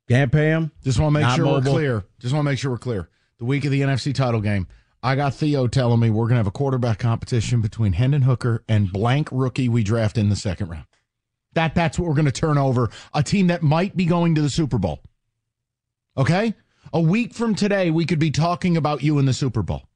Can't 0.09 0.31
pay 0.31 0.47
him. 0.49 0.71
Just 0.83 0.99
want 0.99 1.13
to 1.13 1.19
make 1.19 1.27
Not 1.27 1.35
sure 1.37 1.45
we're 1.45 1.61
clear. 1.61 2.03
Just 2.19 2.33
want 2.33 2.45
to 2.45 2.51
make 2.51 2.59
sure 2.59 2.71
we're 2.71 2.77
clear. 2.77 3.09
The 3.43 3.47
week 3.47 3.65
of 3.65 3.71
the 3.71 3.81
NFC 3.81 4.15
title 4.15 4.39
game, 4.39 4.67
I 5.03 5.17
got 5.17 5.33
Theo 5.33 5.67
telling 5.67 5.99
me 5.99 6.09
we're 6.09 6.27
going 6.27 6.35
to 6.35 6.37
have 6.37 6.47
a 6.47 6.51
quarterback 6.51 6.97
competition 6.97 7.59
between 7.59 7.91
Hendon 7.91 8.21
Hooker 8.21 8.63
and 8.69 8.89
blank 8.89 9.27
rookie 9.33 9.67
we 9.67 9.83
draft 9.83 10.17
in 10.17 10.29
the 10.29 10.35
second 10.37 10.69
round. 10.69 10.85
That 11.51 11.75
that's 11.75 11.99
what 11.99 12.07
we're 12.07 12.15
going 12.15 12.23
to 12.23 12.31
turn 12.31 12.57
over 12.57 12.89
a 13.13 13.21
team 13.21 13.47
that 13.47 13.61
might 13.61 13.97
be 13.97 14.05
going 14.05 14.33
to 14.35 14.41
the 14.41 14.49
Super 14.49 14.77
Bowl. 14.77 15.01
Okay? 16.15 16.53
A 16.93 17.01
week 17.01 17.33
from 17.33 17.53
today, 17.53 17.91
we 17.91 18.05
could 18.05 18.17
be 18.17 18.31
talking 18.31 18.77
about 18.77 19.03
you 19.03 19.19
in 19.19 19.25
the 19.25 19.33
Super 19.33 19.61
Bowl. 19.61 19.89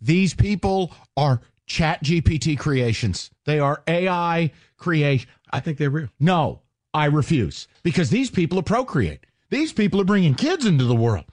These 0.00 0.32
people 0.32 0.94
are 1.18 1.42
chat 1.66 2.02
GPT 2.02 2.58
creations. 2.58 3.30
They 3.44 3.58
are 3.58 3.82
AI 3.86 4.50
creation. 4.78 5.28
I 5.50 5.60
think 5.60 5.76
they're 5.76 5.90
real. 5.90 6.08
No, 6.18 6.62
I 6.94 7.04
refuse 7.04 7.68
because 7.82 8.08
these 8.08 8.30
people 8.30 8.58
are 8.58 8.62
procreate. 8.62 9.26
These 9.50 9.74
people 9.74 10.00
are 10.00 10.04
bringing 10.04 10.34
kids 10.34 10.64
into 10.64 10.84
the 10.84 10.96
world. 10.96 11.26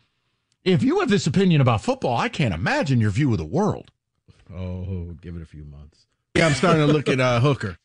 If 0.63 0.83
you 0.83 0.99
have 0.99 1.09
this 1.09 1.25
opinion 1.27 1.59
about 1.61 1.81
football, 1.81 2.15
I 2.17 2.29
can't 2.29 2.53
imagine 2.53 3.01
your 3.01 3.09
view 3.09 3.31
of 3.31 3.37
the 3.39 3.45
world. 3.45 3.89
Oh, 4.53 5.15
give 5.21 5.35
it 5.35 5.41
a 5.41 5.45
few 5.45 5.63
months. 5.65 6.05
Yeah, 6.35 6.45
I'm 6.47 6.53
starting 6.53 6.85
to 6.85 6.91
look 6.91 7.07
at 7.09 7.19
uh, 7.19 7.39
Hooker. 7.39 7.77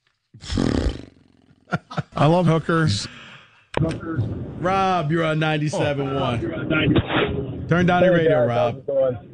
I 2.15 2.27
love 2.27 2.47
hookers. 2.47 3.09
Hooker. 3.81 4.19
Rob, 4.61 5.11
you're 5.11 5.25
on 5.25 5.39
97.1. 5.39 7.69
Turn 7.69 7.87
down 7.87 8.03
the 8.03 8.09
Hey, 8.09 8.15
radio, 8.15 8.47
guys, 8.47 8.75
Rob. 8.89 9.27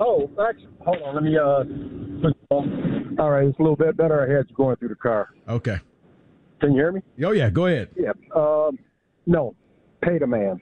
Oh, 0.00 0.30
actually, 0.48 0.68
hold 0.80 1.02
on. 1.02 1.14
Let 1.14 1.22
me. 1.24 1.36
uh 1.36 1.64
put 2.22 2.30
it 2.30 2.36
on. 2.50 3.16
All 3.20 3.30
right, 3.30 3.46
it's 3.46 3.58
a 3.58 3.62
little 3.62 3.76
bit 3.76 3.96
better. 3.96 4.22
I 4.28 4.32
had 4.36 4.46
you 4.48 4.54
going 4.56 4.76
through 4.76 4.88
the 4.88 4.94
car. 4.96 5.28
Okay. 5.48 5.78
Can 6.60 6.72
you 6.72 6.78
hear 6.78 6.90
me? 6.92 7.00
Oh, 7.24 7.30
yeah, 7.32 7.50
go 7.50 7.66
ahead. 7.66 7.88
Yeah. 7.96 8.12
Um, 8.34 8.78
no, 9.26 9.54
pay 10.02 10.18
the 10.18 10.26
man. 10.26 10.60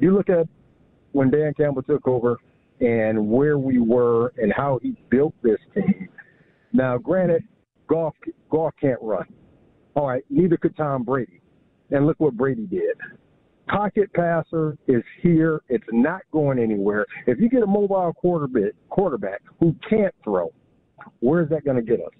You 0.00 0.14
look 0.14 0.28
at 0.30 0.46
when 1.16 1.30
Dan 1.30 1.54
Campbell 1.54 1.82
took 1.82 2.06
over 2.06 2.36
and 2.80 3.30
where 3.30 3.56
we 3.56 3.78
were 3.78 4.34
and 4.36 4.52
how 4.52 4.78
he 4.82 4.94
built 5.08 5.34
this 5.42 5.56
team. 5.74 6.08
Now, 6.74 6.98
granted, 6.98 7.42
Goff 7.88 8.14
Goff 8.50 8.74
can't 8.78 9.00
run. 9.00 9.24
All 9.94 10.08
right, 10.08 10.22
neither 10.28 10.58
could 10.58 10.76
Tom 10.76 11.04
Brady. 11.04 11.40
And 11.90 12.06
look 12.06 12.20
what 12.20 12.36
Brady 12.36 12.66
did. 12.66 12.96
Pocket 13.66 14.12
passer 14.12 14.76
is 14.88 15.02
here. 15.22 15.62
It's 15.70 15.86
not 15.90 16.20
going 16.32 16.58
anywhere. 16.58 17.06
If 17.26 17.40
you 17.40 17.48
get 17.48 17.62
a 17.62 17.66
mobile 17.66 18.12
quarterback 18.12 18.72
quarterback 18.90 19.40
who 19.58 19.74
can't 19.88 20.14
throw, 20.22 20.52
where 21.20 21.42
is 21.42 21.48
that 21.48 21.64
going 21.64 21.76
to 21.78 21.82
get 21.82 22.00
us? 22.00 22.12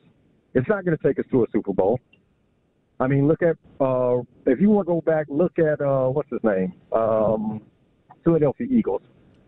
It's 0.54 0.68
not 0.70 0.87
going 0.87 0.96
to 0.96 1.02
take 1.06 1.18
us 1.18 1.26
to 1.32 1.42
a 1.42 1.46
Super 1.52 1.74
Bowl. 1.74 2.00
I 2.98 3.09
mean, 3.09 3.28
look 3.28 3.42
at 3.42 3.56
uh, 3.78 4.22
if 4.46 4.59
you 4.59 4.70
want 4.70 4.87
to 4.87 4.94
go 4.94 5.02
back, 5.02 5.26
look 5.28 5.59
at 5.59 5.82
uh, 5.82 6.09
what's 6.09 6.30
his 6.30 6.40
name, 6.42 6.72
um, 6.92 7.61
Philadelphia 8.27 8.67
Eagles, 8.69 9.03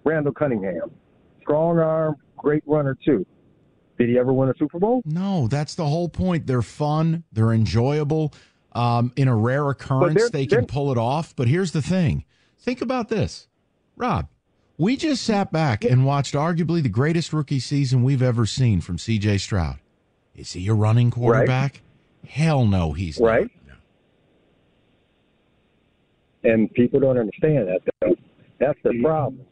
Randall 0.04 0.32
Cunningham, 0.32 0.92
strong 1.42 1.80
arm, 1.80 2.14
great 2.36 2.62
runner 2.64 2.96
too. 3.04 3.26
Did 3.98 4.08
he 4.08 4.16
ever 4.18 4.32
win 4.32 4.48
a 4.48 4.54
Super 4.56 4.78
Bowl? 4.78 5.02
No, 5.04 5.48
that's 5.48 5.74
the 5.74 5.84
whole 5.84 6.08
point. 6.08 6.46
They're 6.46 6.62
fun, 6.62 7.24
they're 7.32 7.52
enjoyable. 7.52 8.32
Um, 8.72 9.12
in 9.16 9.26
a 9.26 9.34
rare 9.34 9.68
occurrence, 9.68 10.30
they're- 10.30 10.46
can 10.46 10.66
pull 10.66 10.92
it 10.92 10.98
off. 10.98 11.34
But 11.34 11.48
here's 11.48 11.72
the 11.72 11.82
thing 11.82 12.24
think 12.56 12.80
about 12.80 13.08
this, 13.08 13.48
Rob. 13.96 14.28
We 14.76 14.96
just 14.96 15.24
sat 15.24 15.50
back 15.50 15.84
and 15.84 16.06
watched 16.06 16.34
arguably 16.34 16.80
the 16.80 16.88
greatest 16.88 17.32
rookie 17.32 17.58
season 17.58 18.04
we've 18.04 18.22
ever 18.22 18.46
seen 18.46 18.80
from 18.80 18.96
CJ 18.96 19.38
Stroud. 19.38 19.80
Is 20.36 20.52
he 20.52 20.68
a 20.68 20.74
running 20.74 21.10
quarterback? 21.10 21.82
Hell 22.28 22.64
no, 22.64 22.92
he's 22.92 23.18
right. 23.18 23.50
And 26.44 26.72
people 26.74 27.00
don't 27.00 27.18
understand 27.18 27.66
that. 27.66 27.80
Though. 28.00 28.14
That's 28.58 28.78
the 28.82 29.00
problem. 29.02 29.44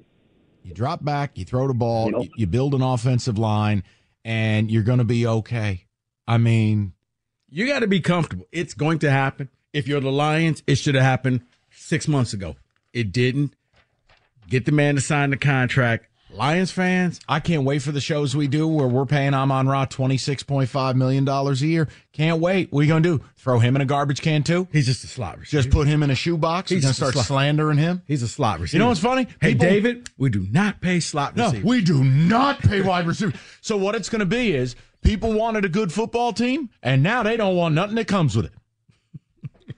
You 0.63 0.75
drop 0.75 1.05
back, 1.05 1.39
you 1.39 1.45
throw 1.45 1.69
the 1.69 1.75
ball, 1.75 2.11
you, 2.11 2.29
you 2.37 2.47
build 2.47 2.75
an 2.75 2.83
offensive 2.83 3.39
line, 3.39 3.85
and 4.25 4.71
you're 4.71 4.83
going 4.83 4.99
to 4.99 5.05
be 5.05 5.27
okay. 5.27 5.87
I 6.27 6.39
mean, 6.39 6.93
You 7.49 7.67
got 7.69 7.81
to 7.81 7.87
be 7.87 8.01
comfortable. 8.01 8.47
It's 8.51 8.75
going 8.75 8.99
to 9.01 9.11
happen. 9.11 9.49
If 9.73 9.87
you're 9.87 10.01
the 10.01 10.11
Lions, 10.11 10.63
it 10.67 10.75
should 10.77 10.97
have 10.97 11.05
happened 11.05 11.43
six 11.71 12.09
months 12.09 12.33
ago. 12.33 12.57
It 12.93 13.13
didn't. 13.13 13.55
Get 14.49 14.65
the 14.65 14.73
man 14.73 14.97
to 14.97 15.01
sign 15.01 15.31
the 15.31 15.37
contract. 15.37 16.07
Lions 16.37 16.71
fans, 16.71 17.19
I 17.29 17.41
can't 17.41 17.65
wait 17.65 17.81
for 17.81 17.93
the 17.93 18.01
shows 18.01 18.37
we 18.37 18.47
do 18.47 18.69
where 18.69 18.87
we're 18.87 19.07
paying 19.07 19.33
Amon 19.33 19.67
Ra 19.67 19.87
$26.5 19.87 20.95
million 20.95 21.27
a 21.27 21.53
year. 21.55 21.89
Can't 22.13 22.41
wait. 22.41 22.71
What 22.71 22.81
are 22.81 22.83
you 22.83 22.89
going 22.89 23.03
to 23.03 23.19
do? 23.19 23.25
Throw 23.37 23.59
him 23.59 23.75
in 23.75 23.81
a 23.83 23.87
garbage 23.87 24.21
can 24.21 24.43
too? 24.43 24.69
He's 24.71 24.87
just 24.87 25.03
a 25.05 25.07
slot 25.07 25.39
receiver. 25.39 25.63
Just 25.63 25.73
put 25.75 25.87
him 25.87 26.03
in 26.03 26.11
a 26.11 26.15
shoebox? 26.15 26.71
He's 26.71 26.83
going 26.83 26.95
to 26.95 27.11
start 27.11 27.15
slandering 27.27 27.79
him? 27.79 28.03
He's 28.07 28.23
a 28.23 28.29
slot 28.29 28.61
receiver. 28.61 28.77
You 28.77 28.85
know 28.85 28.89
what's 28.89 29.01
funny? 29.01 29.27
Hey, 29.41 29.53
People- 29.55 29.69
David, 29.69 30.11
we 30.19 30.29
do 30.29 30.47
not 30.51 30.81
pay 30.83 31.01
slot 31.01 31.37
No, 31.37 31.53
we 31.65 31.81
do 31.81 32.05
not 32.05 32.61
pay 32.61 32.83
wide 32.83 33.07
receivers. 33.07 33.35
So 33.63 33.77
what 33.77 33.95
it's 33.95 34.11
going 34.11 34.21
to 34.21 34.27
be 34.27 34.55
is 34.55 34.77
people 35.03 35.33
wanted 35.33 35.65
a 35.65 35.71
good 35.71 35.93
football 35.93 36.33
team, 36.35 36.69
and 36.83 37.03
now 37.03 37.23
they 37.23 37.37
don't 37.37 37.57
want 37.57 37.75
nothing 37.75 37.97
that 37.97 38.09
comes 38.09 38.37
with 38.37 38.51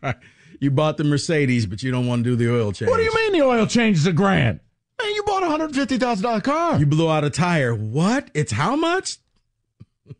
it. 0.02 0.16
You 0.60 0.72
bought 0.72 0.96
the 0.96 1.04
Mercedes, 1.04 1.66
but 1.66 1.84
you 1.84 1.92
don't 1.92 2.08
want 2.08 2.24
to 2.24 2.30
do 2.30 2.34
the 2.34 2.52
oil 2.52 2.72
change. 2.72 2.90
What 2.90 2.96
do 2.96 3.04
you 3.04 3.14
mean 3.14 3.32
the 3.32 3.42
oil 3.42 3.64
change 3.64 3.96
is 3.96 4.06
a 4.06 4.12
grand? 4.12 4.58
Man, 5.00 5.14
you 5.14 5.22
bought 5.24 5.42
a 5.42 5.46
$150,000 5.46 6.42
car. 6.42 6.78
You 6.78 6.86
blew 6.86 7.10
out 7.10 7.24
a 7.24 7.30
tire. 7.30 7.74
What? 7.74 8.30
It's 8.34 8.52
how 8.52 8.76
much? 8.76 9.18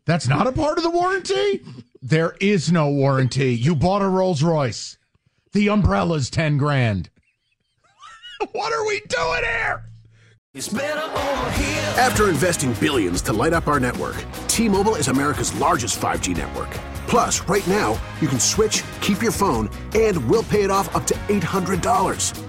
That's 0.05 0.27
not 0.27 0.47
a 0.47 0.51
part 0.51 0.77
of 0.77 0.83
the 0.83 0.89
warranty? 0.89 1.61
There 2.01 2.35
is 2.39 2.71
no 2.71 2.89
warranty. 2.89 3.53
You 3.55 3.75
bought 3.75 4.01
a 4.01 4.07
Rolls 4.07 4.41
Royce. 4.41 4.97
The 5.51 5.67
umbrella's 5.69 6.29
10 6.29 6.57
grand. 6.57 7.09
what 8.53 8.71
are 8.71 8.85
we 8.85 9.01
doing 9.09 9.43
here? 9.43 9.83
After 11.97 12.29
investing 12.29 12.73
billions 12.73 13.21
to 13.23 13.33
light 13.33 13.53
up 13.53 13.67
our 13.67 13.79
network, 13.79 14.15
T-Mobile 14.47 14.95
is 14.95 15.07
America's 15.07 15.53
largest 15.55 15.99
5G 15.99 16.37
network. 16.37 16.69
Plus, 17.07 17.41
right 17.41 17.67
now, 17.67 17.99
you 18.21 18.27
can 18.27 18.39
switch, 18.39 18.83
keep 19.01 19.21
your 19.21 19.31
phone, 19.31 19.69
and 19.95 20.29
we'll 20.29 20.43
pay 20.43 20.63
it 20.63 20.71
off 20.71 20.95
up 20.95 21.05
to 21.07 21.13
$800. 21.27 22.48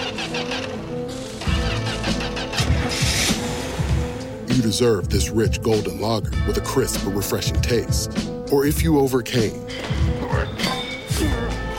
you 4.61 4.67
deserve 4.67 5.09
this 5.09 5.31
rich 5.31 5.59
golden 5.63 5.99
lager 5.99 6.29
with 6.45 6.55
a 6.55 6.61
crisp 6.61 7.03
but 7.03 7.15
refreshing 7.15 7.59
taste. 7.61 8.11
Or 8.51 8.63
if 8.63 8.83
you 8.83 8.99
overcame, 8.99 9.65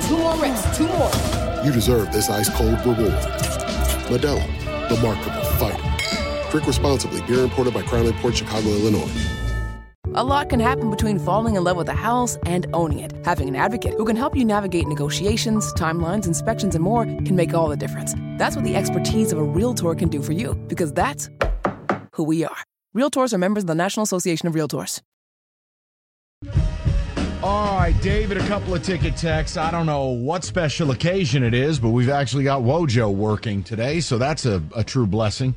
Two 0.09 0.19
more 0.19 0.35
reps, 0.37 0.77
two 0.77 0.89
more. 0.89 1.11
you 1.65 1.71
deserve 1.73 2.13
this 2.13 2.29
ice 2.29 2.49
cold 2.51 2.79
reward. 2.81 3.13
Modelo, 4.11 4.45
the 4.89 4.97
mark 5.01 5.17
of 5.19 5.29
a 5.29 5.45
fighter. 5.59 6.51
Drink 6.51 6.67
responsibly. 6.67 7.23
Beer 7.23 7.45
imported 7.45 7.73
by 7.73 7.83
Crown 7.83 8.13
Port 8.15 8.37
Chicago, 8.37 8.69
Illinois. 8.69 9.11
A 10.15 10.25
lot 10.25 10.49
can 10.49 10.59
happen 10.59 10.91
between 10.91 11.21
falling 11.21 11.55
in 11.55 11.63
love 11.63 11.77
with 11.77 11.89
a 11.89 11.95
house 11.95 12.37
and 12.47 12.67
owning 12.75 12.99
it. 12.99 13.13
Having 13.25 13.49
an 13.49 13.57
advocate 13.57 13.95
who 13.95 14.05
can 14.05 14.17
help 14.17 14.37
you 14.37 14.45
navigate 14.45 14.89
negotiations, 14.89 15.73
timelines, 15.75 16.27
inspections, 16.27 16.75
and 16.75 16.83
more 16.83 17.05
can 17.05 17.37
make 17.37 17.55
all 17.55 17.69
the 17.69 17.77
difference. 17.77 18.13
That's 18.39 18.57
what 18.57 18.65
the 18.65 18.75
expertise 18.75 19.31
of 19.31 19.39
a 19.39 19.45
Realtor 19.45 19.95
can 19.95 20.09
do 20.09 20.21
for 20.21 20.33
you, 20.33 20.55
because 20.67 20.93
that's 20.93 21.31
who 22.15 22.25
we 22.25 22.45
are. 22.45 22.57
Realtors 22.97 23.33
are 23.33 23.39
members 23.39 23.63
of 23.65 23.69
the 23.69 23.75
National 23.75 24.05
Association 24.05 24.49
of 24.49 24.55
Realtors. 24.55 25.01
All 27.43 27.79
right, 27.79 28.01
David, 28.03 28.37
a 28.37 28.47
couple 28.47 28.75
of 28.75 28.83
ticket 28.83 29.17
texts. 29.17 29.57
I 29.57 29.71
don't 29.71 29.87
know 29.87 30.07
what 30.09 30.45
special 30.45 30.93
occasion 30.93 31.43
it 31.43 31.55
is, 31.55 31.81
but 31.81 31.89
we've 31.89 32.09
actually 32.09 32.45
got 32.45 32.63
Wojo 32.63 33.13
working 33.13 33.65
today, 33.65 34.01
so 34.01 34.19
that's 34.19 34.47
a, 34.47 34.63
a 34.77 34.85
true 34.85 35.07
blessing. 35.07 35.55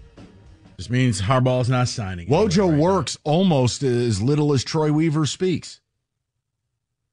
This 0.77 0.89
means 0.89 1.21
Harbaugh's 1.21 1.69
not 1.69 1.87
signing. 1.87 2.27
Wojo 2.27 2.79
works 2.79 3.17
almost 3.23 3.83
as 3.83 4.21
little 4.21 4.51
as 4.53 4.63
Troy 4.63 4.91
Weaver 4.91 5.25
speaks. 5.25 5.79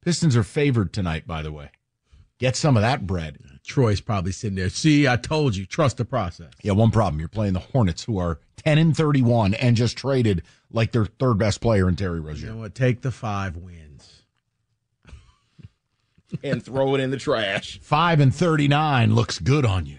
Pistons 0.03 0.37
are 0.37 0.43
favored 0.43 0.93
tonight, 0.93 1.27
by 1.27 1.43
the 1.43 1.53
way. 1.53 1.71
Get 2.39 2.57
some 2.57 2.77
of 2.77 2.83
that 2.83 3.07
bread. 3.07 3.39
Troy's 3.65 4.01
probably 4.01 4.33
sitting 4.33 4.57
there. 4.57 4.69
See, 4.69 5.07
I 5.07 5.17
told 5.17 5.57
you, 5.57 5.67
trust 5.67 5.97
the 5.97 6.05
process. 6.05 6.51
Yeah, 6.63 6.73
one 6.73 6.91
problem. 6.91 7.21
You're 7.21 7.29
playing 7.29 7.53
the 7.53 7.61
Hornets, 7.61 8.05
who 8.05 8.19
are 8.19 8.41
10 8.57 8.79
and 8.79 8.97
31 8.97 9.55
and 9.55 9.77
just 9.77 9.97
traded 9.97 10.43
like 10.71 10.93
their 10.93 11.07
third 11.07 11.39
best 11.39 11.61
player 11.61 11.89
in 11.89 11.97
Terry 11.97 12.21
Rozier. 12.21 12.47
You 12.47 12.53
know 12.55 12.61
what? 12.61 12.75
Take 12.75 13.03
the 13.03 13.11
five 13.13 13.57
wins. 13.57 14.23
and 16.43 16.63
throw 16.63 16.95
it 16.95 17.01
in 17.01 17.11
the 17.11 17.17
trash. 17.17 17.79
5 17.83 18.21
and 18.21 18.35
39 18.35 19.15
looks 19.15 19.39
good 19.39 19.65
on 19.65 19.87
you. 19.87 19.99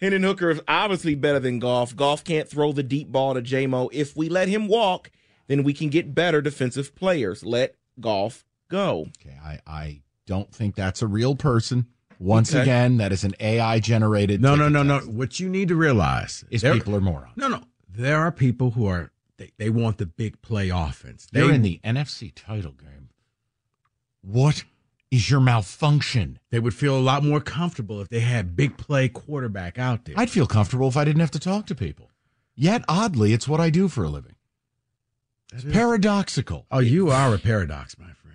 Hendon 0.00 0.22
Hooker 0.22 0.50
is 0.50 0.60
obviously 0.68 1.14
better 1.14 1.40
than 1.40 1.58
Goff. 1.58 1.96
Goff 1.96 2.22
can't 2.22 2.48
throw 2.48 2.72
the 2.72 2.82
deep 2.82 3.10
ball 3.10 3.34
to 3.34 3.40
JMO. 3.40 3.88
If 3.92 4.14
we 4.14 4.28
let 4.28 4.48
him 4.48 4.68
walk, 4.68 5.10
then 5.46 5.62
we 5.62 5.72
can 5.72 5.88
get 5.88 6.14
better 6.14 6.42
defensive 6.42 6.94
players. 6.94 7.44
Let 7.44 7.76
Goff 7.98 8.44
go. 8.68 9.06
Okay, 9.20 9.38
I, 9.42 9.60
I 9.66 10.02
don't 10.26 10.52
think 10.52 10.74
that's 10.74 11.00
a 11.00 11.06
real 11.06 11.34
person. 11.34 11.86
Once 12.18 12.50
Okay. 12.54 12.62
again, 12.62 12.96
that 12.98 13.12
is 13.12 13.24
an 13.24 13.34
AI 13.40 13.78
generated. 13.80 14.40
No, 14.40 14.54
no, 14.54 14.68
no, 14.68 14.82
no. 14.82 15.00
What 15.00 15.38
you 15.40 15.48
need 15.48 15.68
to 15.68 15.76
realize 15.76 16.44
Is 16.50 16.62
there- 16.62 16.72
people 16.74 16.94
are 16.96 17.00
morons. 17.00 17.32
No, 17.36 17.48
no. 17.48 17.62
There 17.88 18.18
are 18.18 18.32
people 18.32 18.72
who 18.72 18.86
are 18.86 19.10
they, 19.38 19.52
they 19.58 19.68
want 19.70 19.98
the 19.98 20.06
big 20.06 20.40
play 20.40 20.70
offense. 20.70 21.26
They're 21.30 21.50
in 21.52 21.60
the 21.62 21.78
NFC 21.84 22.32
title 22.34 22.72
game. 22.72 23.10
What 24.22 24.64
is 25.10 25.30
your 25.30 25.40
malfunction? 25.40 26.38
They 26.50 26.58
would 26.58 26.74
feel 26.74 26.96
a 26.98 27.00
lot 27.00 27.22
more 27.22 27.40
comfortable 27.40 28.00
if 28.00 28.08
they 28.08 28.20
had 28.20 28.56
big 28.56 28.76
play 28.78 29.08
quarterback 29.08 29.78
out 29.78 30.04
there. 30.06 30.14
I'd 30.18 30.30
feel 30.30 30.46
comfortable 30.46 30.88
if 30.88 30.96
I 30.96 31.04
didn't 31.04 31.20
have 31.20 31.30
to 31.32 31.38
talk 31.38 31.66
to 31.66 31.74
people. 31.74 32.10
Yet, 32.54 32.82
oddly, 32.88 33.32
it's 33.34 33.46
what 33.46 33.60
I 33.60 33.68
do 33.70 33.88
for 33.88 34.04
a 34.04 34.08
living. 34.08 34.34
It's 35.52 35.64
paradoxical. 35.64 36.66
Oh, 36.70 36.78
you 36.80 37.10
are 37.10 37.34
a 37.34 37.38
paradox, 37.38 37.98
my 37.98 38.06
friend. 38.06 38.25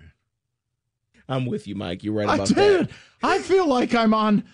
I'm 1.28 1.46
with 1.46 1.66
you, 1.66 1.74
Mike. 1.74 2.02
You're 2.04 2.14
right 2.14 2.28
I 2.28 2.34
about 2.36 2.48
did. 2.48 2.88
that. 2.88 2.90
I 3.22 3.38
feel 3.40 3.66
like 3.66 3.94
I'm 3.94 4.12
on. 4.14 4.44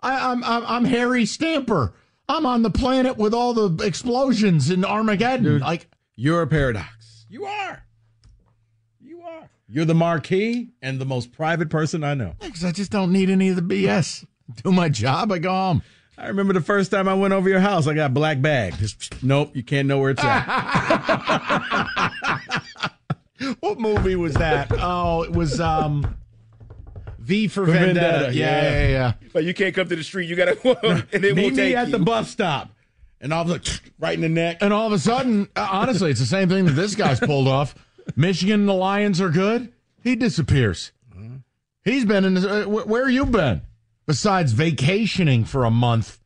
I, 0.00 0.30
I'm, 0.32 0.42
I'm 0.44 0.64
I'm 0.66 0.84
Harry 0.84 1.26
Stamper. 1.26 1.94
I'm 2.28 2.46
on 2.46 2.62
the 2.62 2.70
planet 2.70 3.16
with 3.18 3.34
all 3.34 3.52
the 3.54 3.84
explosions 3.84 4.70
in 4.70 4.84
Armageddon. 4.84 5.58
like 5.60 5.88
You're 6.16 6.42
a 6.42 6.46
paradox. 6.46 7.26
You 7.28 7.44
are. 7.46 7.84
You 9.00 9.20
are. 9.22 9.50
You're 9.68 9.84
the 9.84 9.94
marquee 9.94 10.70
and 10.80 11.00
the 11.00 11.04
most 11.04 11.32
private 11.32 11.68
person 11.70 12.04
I 12.04 12.14
know. 12.14 12.34
because 12.40 12.64
I 12.64 12.72
just 12.72 12.90
don't 12.90 13.12
need 13.12 13.28
any 13.30 13.48
of 13.48 13.56
the 13.56 13.62
BS. 13.62 14.24
Do 14.62 14.72
my 14.72 14.88
job. 14.88 15.30
I 15.32 15.38
go 15.38 15.50
home. 15.50 15.82
I 16.18 16.28
remember 16.28 16.52
the 16.52 16.60
first 16.60 16.90
time 16.90 17.08
I 17.08 17.14
went 17.14 17.32
over 17.32 17.48
your 17.48 17.60
house, 17.60 17.86
I 17.86 17.94
got 17.94 18.12
black 18.12 18.40
bag. 18.42 18.76
Just, 18.78 19.22
nope, 19.22 19.56
you 19.56 19.62
can't 19.62 19.88
know 19.88 19.98
where 19.98 20.10
it's 20.10 20.22
at. 20.22 20.44
What 23.60 23.78
movie 23.80 24.16
was 24.16 24.34
that? 24.34 24.68
oh, 24.80 25.22
it 25.22 25.32
was 25.32 25.60
um, 25.60 26.16
V 27.18 27.48
for, 27.48 27.66
For 27.66 27.72
Vendetta. 27.72 28.00
Vendetta, 28.00 28.34
Yeah, 28.34 28.62
yeah. 28.62 28.70
yeah, 28.82 28.88
yeah. 28.88 29.12
But 29.32 29.44
you 29.44 29.54
can't 29.54 29.74
come 29.74 29.88
to 29.88 29.96
the 29.96 30.04
street. 30.04 30.28
You 30.28 30.36
gotta, 30.36 31.06
and 31.12 31.22
then 31.24 31.34
Meet 31.34 31.44
we'll 31.44 31.54
me 31.54 31.74
at 31.74 31.86
you. 31.88 31.92
the 31.92 31.98
bus 31.98 32.30
stop. 32.30 32.70
And 33.20 33.32
all 33.32 33.48
of 33.48 33.50
a 33.50 33.60
right 34.00 34.14
in 34.14 34.20
the 34.20 34.28
neck. 34.28 34.58
And 34.60 34.72
all 34.72 34.86
of 34.88 34.92
a 34.92 34.98
sudden, 34.98 35.48
uh, 35.54 35.68
honestly, 35.70 36.10
it's 36.10 36.18
the 36.18 36.26
same 36.26 36.48
thing 36.48 36.64
that 36.66 36.72
this 36.72 36.96
guy's 36.96 37.20
pulled 37.20 37.46
off. 37.46 37.74
Michigan 38.16 38.60
and 38.60 38.68
the 38.68 38.72
Lions 38.74 39.20
are 39.20 39.30
good. 39.30 39.72
He 40.02 40.16
disappears. 40.16 40.90
He's 41.84 42.04
been 42.04 42.24
in. 42.24 42.34
The, 42.34 42.64
uh, 42.64 42.84
where 42.84 43.08
you 43.08 43.24
been? 43.26 43.62
Besides 44.06 44.52
vacationing 44.52 45.44
for 45.44 45.64
a 45.64 45.70
month. 45.70 46.18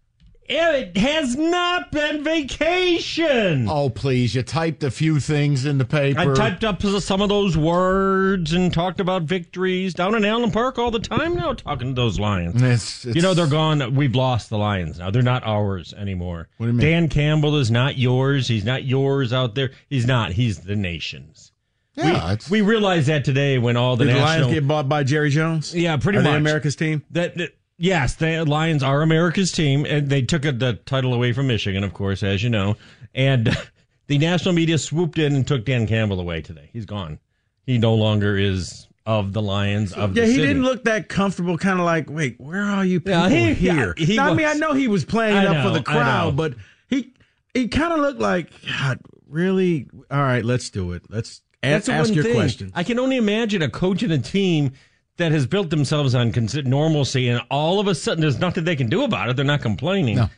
It 0.48 0.96
has 0.96 1.34
not 1.36 1.90
been 1.90 2.22
vacation. 2.22 3.68
Oh, 3.68 3.90
please! 3.90 4.34
You 4.34 4.42
typed 4.42 4.84
a 4.84 4.90
few 4.90 5.18
things 5.18 5.64
in 5.66 5.78
the 5.78 5.84
paper. 5.84 6.20
I 6.20 6.34
typed 6.34 6.62
up 6.62 6.82
some 6.82 7.20
of 7.20 7.28
those 7.28 7.56
words 7.56 8.52
and 8.52 8.72
talked 8.72 9.00
about 9.00 9.22
victories 9.22 9.92
down 9.94 10.14
in 10.14 10.24
Allen 10.24 10.50
Park 10.52 10.78
all 10.78 10.90
the 10.90 11.00
time 11.00 11.34
now, 11.34 11.52
talking 11.54 11.88
to 11.88 11.94
those 12.00 12.20
Lions. 12.20 12.62
It's- 12.62 13.04
you 13.14 13.22
know, 13.22 13.34
they're 13.34 13.46
gone. 13.46 13.94
We've 13.94 14.14
lost 14.14 14.50
the 14.50 14.58
Lions 14.58 14.98
now. 14.98 15.10
They're 15.10 15.22
not 15.22 15.42
ours 15.44 15.92
anymore. 15.94 16.48
What 16.58 16.66
do 16.66 16.72
you 16.72 16.78
mean? 16.78 16.86
Dan 16.86 17.08
Campbell 17.08 17.56
is 17.56 17.70
not 17.70 17.98
yours. 17.98 18.46
He's 18.48 18.64
not 18.64 18.84
yours 18.84 19.32
out 19.32 19.54
there. 19.54 19.70
He's 19.88 20.06
not. 20.06 20.32
He's 20.32 20.58
the 20.60 20.76
nation's. 20.76 21.52
Yeah, 21.96 22.36
we, 22.50 22.60
we 22.60 22.68
realized 22.68 23.08
that 23.08 23.24
today 23.24 23.56
when 23.58 23.76
all 23.76 23.96
the 23.96 24.04
the 24.04 24.12
national 24.12 24.26
Lions 24.48 24.54
get 24.54 24.68
bought 24.68 24.86
by 24.88 25.02
Jerry 25.02 25.30
Jones? 25.30 25.74
yeah, 25.74 25.96
pretty 25.96 26.18
Are 26.18 26.22
much 26.22 26.36
America's 26.36 26.76
team? 26.76 27.02
That, 27.10 27.34
that- 27.38 27.54
yes, 27.78 28.14
the 28.14 28.44
Lions 28.44 28.82
are 28.82 29.02
America's 29.02 29.52
team, 29.52 29.84
and 29.86 30.08
they 30.08 30.22
took 30.22 30.42
the 30.42 30.78
title 30.86 31.14
away 31.14 31.32
from 31.32 31.46
Michigan, 31.48 31.84
of 31.84 31.94
course, 31.94 32.22
as 32.22 32.42
you 32.42 32.50
know. 32.50 32.76
And 33.14 33.56
the 34.06 34.18
national 34.18 34.54
media 34.54 34.78
swooped 34.78 35.18
in 35.18 35.34
and 35.34 35.46
took 35.46 35.64
Dan 35.64 35.86
Campbell 35.86 36.20
away 36.20 36.42
today. 36.42 36.70
He's 36.72 36.86
gone. 36.86 37.18
He 37.64 37.78
no 37.78 37.94
longer 37.94 38.36
is 38.36 38.86
of 39.06 39.32
the 39.32 39.42
Lions 39.42 39.92
of 39.92 40.16
Yeah, 40.16 40.24
he 40.24 40.32
city. 40.34 40.46
didn't 40.48 40.62
look 40.64 40.84
that 40.84 41.08
comfortable. 41.08 41.56
Kind 41.58 41.78
of 41.78 41.84
like, 41.84 42.10
wait, 42.10 42.40
where 42.40 42.62
are 42.62 42.84
you 42.84 42.98
people 43.00 43.12
Yeah, 43.12 43.28
he- 43.28 43.54
here? 43.54 43.94
yeah, 43.96 44.06
he 44.06 44.16
Now, 44.16 44.30
I 44.30 44.34
mean, 44.34 44.46
I 44.46 44.54
know 44.54 44.72
he 44.72 44.88
was 44.88 45.04
playing 45.04 45.36
it 45.36 45.46
up 45.46 45.64
for 45.64 45.70
the 45.70 45.82
crowd, 45.82 46.36
but 46.36 46.54
he 46.88 47.12
he 47.54 47.68
kind 47.68 47.92
of 47.92 48.00
looked 48.00 48.20
like, 48.20 48.50
God, 48.66 48.98
really? 49.28 49.88
All 50.10 50.20
right, 50.20 50.44
let's 50.44 50.70
do 50.70 50.92
it. 50.92 51.02
Let's 51.08 51.40
a- 51.62 51.68
ask 51.68 52.12
your 52.14 52.24
thing. 52.24 52.34
question. 52.34 52.72
I 52.74 52.82
can 52.82 52.98
only 52.98 53.16
imagine 53.16 53.62
a 53.62 53.70
coach 53.70 54.02
and 54.02 54.12
a 54.12 54.18
team 54.18 54.72
that 55.16 55.32
has 55.32 55.46
built 55.46 55.70
themselves 55.70 56.14
on 56.14 56.32
normalcy, 56.64 57.28
and 57.28 57.40
all 57.50 57.80
of 57.80 57.86
a 57.86 57.94
sudden, 57.94 58.20
there's 58.20 58.38
nothing 58.38 58.64
they 58.64 58.76
can 58.76 58.88
do 58.88 59.02
about 59.04 59.28
it. 59.30 59.36
They're 59.36 59.44
not 59.44 59.62
complaining. 59.62 60.16
No. 60.16 60.30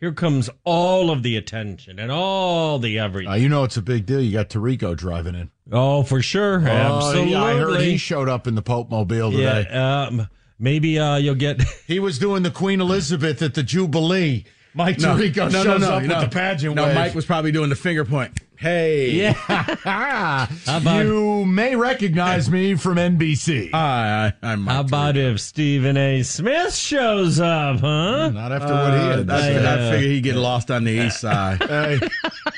Here 0.00 0.12
comes 0.12 0.50
all 0.64 1.10
of 1.10 1.22
the 1.22 1.36
attention 1.36 1.98
and 1.98 2.10
all 2.12 2.78
the 2.78 2.98
everything. 2.98 3.32
Uh, 3.32 3.36
you 3.36 3.48
know 3.48 3.64
it's 3.64 3.76
a 3.76 3.82
big 3.82 4.04
deal. 4.04 4.20
You 4.20 4.32
got 4.32 4.50
Tirico 4.50 4.94
driving 4.96 5.34
in. 5.34 5.50
oh, 5.72 6.02
for 6.02 6.20
sure, 6.20 6.60
Oh, 6.60 6.66
absolutely. 6.70 7.32
yeah, 7.32 7.42
I 7.42 7.54
heard 7.56 7.80
he 7.80 7.96
showed 7.96 8.28
up 8.28 8.46
in 8.46 8.54
the 8.54 8.60
Pope 8.62 8.90
Mobile 8.90 9.30
today. 9.30 9.66
Yeah, 9.70 10.02
um, 10.08 10.28
maybe 10.58 10.98
uh, 10.98 11.16
you'll 11.16 11.36
get. 11.36 11.62
He 11.86 12.00
was 12.00 12.18
doing 12.18 12.42
the 12.42 12.50
Queen 12.50 12.80
Elizabeth 12.80 13.40
at 13.40 13.54
the 13.54 13.62
Jubilee. 13.62 14.44
Mike 14.74 14.98
Tirico 14.98 15.50
shows 15.50 15.82
up 15.84 16.02
with 16.02 16.10
the 16.10 16.28
pageant 16.30 16.74
No, 16.74 16.84
wave. 16.84 16.94
Mike 16.96 17.14
was 17.14 17.24
probably 17.24 17.52
doing 17.52 17.70
the 17.70 17.76
finger 17.76 18.04
point. 18.04 18.32
Hey. 18.56 19.34
About, 19.48 21.04
you 21.04 21.44
may 21.44 21.76
recognize 21.76 22.48
me 22.50 22.74
from 22.76 22.96
NBC. 22.96 23.70
Hi, 23.72 24.32
I, 24.42 24.46
I'm 24.52 24.62
Mike 24.62 24.74
how 24.74 24.80
about 24.82 25.16
if 25.16 25.40
Stephen 25.40 25.96
A. 25.96 26.22
Smith 26.22 26.74
shows 26.74 27.40
up, 27.40 27.80
huh? 27.80 28.30
Not 28.30 28.52
after 28.52 28.72
what 28.72 28.92
he 28.92 28.98
Uh, 28.98 29.16
had. 29.18 29.26
that's 29.26 29.42
I, 29.44 29.48
I 29.52 29.86
uh, 29.88 29.90
figured 29.90 30.10
he'd 30.10 30.20
get 30.22 30.36
lost 30.36 30.70
on 30.70 30.84
the 30.84 30.92
east 30.92 31.20
side. 31.20 31.62
Hey, 31.68 31.98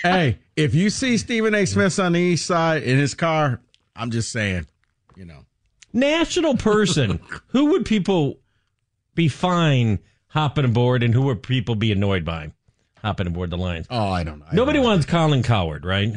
hey, 0.02 0.38
if 0.56 0.74
you 0.74 0.90
see 0.90 1.16
Stephen 1.18 1.54
A. 1.54 1.64
Smith 1.66 1.98
on 1.98 2.12
the 2.12 2.20
east 2.20 2.46
side 2.46 2.82
in 2.82 2.98
his 2.98 3.14
car, 3.14 3.60
I'm 3.94 4.10
just 4.10 4.30
saying, 4.30 4.66
you 5.16 5.24
know. 5.24 5.44
National 5.92 6.56
person. 6.56 7.20
who 7.48 7.66
would 7.72 7.86
people 7.86 8.38
be 9.14 9.28
fine 9.28 9.98
hopping 10.28 10.64
aboard, 10.66 11.02
and 11.02 11.14
who 11.14 11.22
would 11.22 11.42
people 11.42 11.74
be 11.74 11.90
annoyed 11.90 12.24
by 12.24 12.52
hopping 13.06 13.26
aboard 13.28 13.50
the 13.50 13.56
Lions? 13.56 13.86
oh, 13.90 14.08
I 14.08 14.24
don't 14.24 14.40
know. 14.40 14.46
Nobody 14.52 14.78
don't 14.78 14.84
know. 14.84 14.90
wants 14.90 15.06
Colin 15.06 15.42
Cowherd, 15.42 15.84
right? 15.84 16.14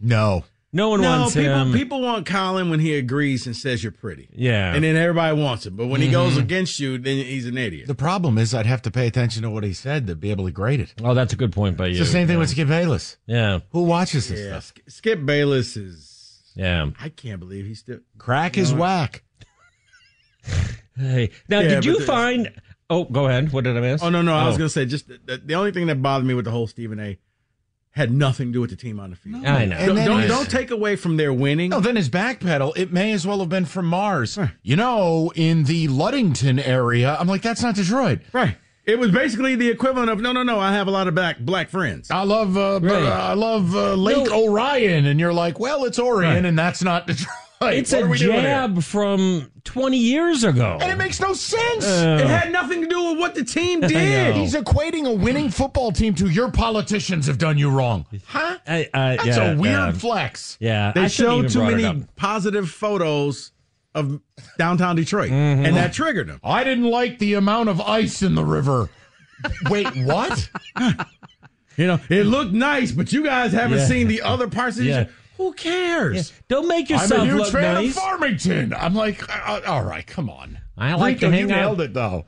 No. 0.00 0.44
No 0.72 0.88
one 0.88 1.02
No, 1.02 1.20
wants 1.20 1.34
people, 1.36 1.54
him. 1.54 1.72
people 1.72 2.00
want 2.02 2.26
Colin 2.26 2.68
when 2.68 2.80
he 2.80 2.96
agrees 2.96 3.46
and 3.46 3.54
says 3.56 3.84
you're 3.84 3.92
pretty. 3.92 4.28
yeah. 4.34 4.74
And 4.74 4.82
then 4.82 4.96
everybody 4.96 5.40
wants 5.40 5.64
him. 5.66 5.76
But 5.76 5.86
when 5.86 6.00
he 6.00 6.08
mm-hmm. 6.08 6.14
goes 6.14 6.36
against 6.36 6.80
you, 6.80 6.98
then 6.98 7.24
he's 7.24 7.46
an 7.46 7.56
idiot. 7.56 7.86
The 7.86 7.94
problem 7.94 8.38
is 8.38 8.52
I'd 8.52 8.66
have 8.66 8.82
to 8.82 8.90
pay 8.90 9.06
attention 9.06 9.44
to 9.44 9.50
what 9.50 9.62
he 9.62 9.72
said 9.72 10.08
to 10.08 10.16
be 10.16 10.32
able 10.32 10.46
to 10.46 10.50
grade 10.50 10.80
it. 10.80 10.92
oh, 11.04 11.14
that's 11.14 11.32
a 11.32 11.36
good 11.36 11.52
point 11.52 11.76
by 11.76 11.86
you. 11.86 11.92
It's 11.92 12.00
the 12.00 12.06
same 12.06 12.26
thing 12.26 12.34
yeah. 12.34 12.40
with 12.40 12.50
Skip 12.50 12.66
Bayless. 12.66 13.16
Yeah. 13.26 13.60
Who 13.70 13.84
watches 13.84 14.28
this 14.28 14.40
yeah, 14.40 14.58
stuff? 14.58 14.72
Skip 14.88 15.24
Bayless 15.24 15.76
is. 15.76 16.42
Yeah. 16.56 16.90
I 17.00 17.08
can't 17.08 17.38
believe 17.38 17.66
he's 17.66 17.78
still. 17.78 18.00
Crack 18.18 18.58
is 18.58 18.74
whack. 18.74 19.22
Hey. 20.96 21.30
Now, 21.48 21.58
Yeah, 21.58 21.68
did 21.70 21.84
you 21.86 21.98
the- 21.98 22.04
find. 22.04 22.52
Oh, 22.90 23.04
go 23.04 23.26
ahead. 23.26 23.52
What 23.52 23.64
did 23.64 23.76
I 23.76 23.80
miss? 23.80 24.02
Oh 24.02 24.10
no, 24.10 24.22
no, 24.22 24.34
I 24.36 24.46
was 24.46 24.56
gonna 24.58 24.68
say 24.68 24.84
just 24.86 25.08
the, 25.08 25.40
the 25.44 25.54
only 25.54 25.72
thing 25.72 25.86
that 25.86 26.02
bothered 26.02 26.26
me 26.26 26.34
with 26.34 26.44
the 26.44 26.50
whole 26.50 26.66
Stephen 26.66 27.00
A. 27.00 27.18
had 27.92 28.12
nothing 28.12 28.48
to 28.48 28.52
do 28.52 28.60
with 28.60 28.70
the 28.70 28.76
team 28.76 29.00
on 29.00 29.10
the 29.10 29.16
field. 29.16 29.44
I 29.46 29.64
know. 29.64 29.76
And 29.76 29.96
Don't 29.96 30.04
don't, 30.04 30.28
don't 30.28 30.50
take 30.50 30.70
away 30.70 30.96
from 30.96 31.16
their 31.16 31.32
winning. 31.32 31.70
No, 31.70 31.80
then 31.80 31.96
his 31.96 32.10
backpedal, 32.10 32.76
it 32.76 32.92
may 32.92 33.12
as 33.12 33.26
well 33.26 33.38
have 33.40 33.48
been 33.48 33.64
from 33.64 33.86
Mars. 33.86 34.38
You 34.62 34.76
know, 34.76 35.32
in 35.34 35.64
the 35.64 35.88
Ludington 35.88 36.58
area, 36.58 37.16
I'm 37.18 37.26
like, 37.28 37.42
that's 37.42 37.62
not 37.62 37.74
Detroit. 37.74 38.20
Right. 38.32 38.56
It 38.86 38.98
was 38.98 39.10
basically 39.10 39.54
the 39.54 39.70
equivalent 39.70 40.10
of 40.10 40.20
no, 40.20 40.32
no, 40.32 40.42
no. 40.42 40.60
I 40.60 40.72
have 40.74 40.86
a 40.86 40.90
lot 40.90 41.08
of 41.08 41.14
black 41.14 41.38
black 41.38 41.70
friends. 41.70 42.10
I 42.10 42.24
love 42.24 42.54
uh, 42.58 42.80
Right. 42.82 43.02
uh, 43.02 43.08
I 43.08 43.32
love 43.32 43.74
uh, 43.74 43.94
Lake 43.94 44.26
No. 44.26 44.44
Orion, 44.44 45.06
and 45.06 45.18
you're 45.18 45.32
like, 45.32 45.58
well, 45.58 45.86
it's 45.86 45.98
Orion, 45.98 46.34
Right. 46.34 46.44
and 46.44 46.58
that's 46.58 46.82
not 46.82 47.06
Detroit. 47.06 47.34
It's 47.62 47.92
What 47.92 48.02
a 48.02 48.04
are 48.04 48.08
we 48.08 48.18
doing 48.18 48.32
here? 48.40 48.42
jab 48.42 48.82
from 48.82 49.50
20 49.64 49.96
years 49.96 50.44
ago. 50.44 50.78
and 50.82 50.90
it 50.92 50.96
makes 50.96 51.18
no 51.20 51.32
sense. 51.32 51.86
Uh, 51.86 52.18
It 52.20 52.26
had 52.26 52.52
nothing 52.52 52.82
to 52.82 52.86
do 52.88 53.10
with 53.10 53.18
what 53.18 53.34
the 53.34 53.44
team 53.44 53.80
did. 53.80 54.34
He's 54.34 54.54
equating 54.54 55.06
a 55.06 55.12
winning 55.12 55.48
football 55.48 55.90
team 55.90 56.14
to 56.16 56.28
your 56.28 56.50
politicians 56.50 57.26
have 57.26 57.38
done 57.38 57.56
you 57.56 57.70
wrong. 57.70 58.04
Huh? 58.26 58.58
I, 58.66 58.88
I, 58.92 59.16
That's 59.16 59.26
yeah, 59.38 59.52
a 59.52 59.56
weird 59.56 59.74
yeah. 59.74 59.92
flex. 59.92 60.56
Yeah, 60.60 60.92
They 60.94 61.02
I 61.02 61.08
shouldn't 61.08 61.50
showed 61.50 61.70
too 61.70 61.76
many 61.76 62.04
positive 62.16 62.68
photos 62.70 63.52
of 63.94 64.20
downtown 64.58 64.96
Detroit, 64.96 65.30
Mm-hmm. 65.30 65.64
and 65.64 65.76
that 65.76 65.92
triggered 65.94 66.28
him. 66.28 66.40
I 66.44 66.64
didn't 66.64 66.90
like 66.90 67.18
the 67.18 67.34
amount 67.34 67.68
of 67.70 67.80
ice 67.80 68.20
in 68.22 68.34
the 68.34 68.44
river. 68.44 68.90
Wait, 69.70 69.86
what? 70.04 70.48
You 71.76 71.88
know, 71.88 71.98
it 72.08 72.24
looked 72.26 72.52
nice, 72.52 72.92
but 72.92 73.12
you 73.12 73.24
guys 73.24 73.52
haven't 73.52 73.78
Yeah. 73.78 73.86
seen 73.86 74.06
the 74.06 74.22
other 74.22 74.46
parts 74.46 74.78
of 74.78 74.84
Yeah. 74.84 75.06
Detroit. 75.36 75.48
Who 75.48 75.52
cares? 75.54 76.32
Don't 76.48 76.68
make 76.68 76.88
yourself 76.90 77.20
I'm 77.22 77.26
yourself 77.26 77.28
a 77.28 77.32
huge 77.32 77.38
look 77.42 77.52
fan 77.52 77.74
nice. 77.74 77.96
of 77.96 78.02
Farmington. 78.02 78.74
I'm 78.74 78.94
like, 78.94 79.22
uh, 79.48 79.60
all 79.66 79.84
right, 79.84 80.06
come 80.06 80.30
on. 80.30 80.58
I 80.76 80.94
like 80.94 81.20
to 81.20 81.26
Rico, 81.26 81.36
hang 81.36 81.48
you 81.48 81.54
out. 81.54 81.60
nailed 81.60 81.80
it 81.80 81.94
though. 81.94 82.26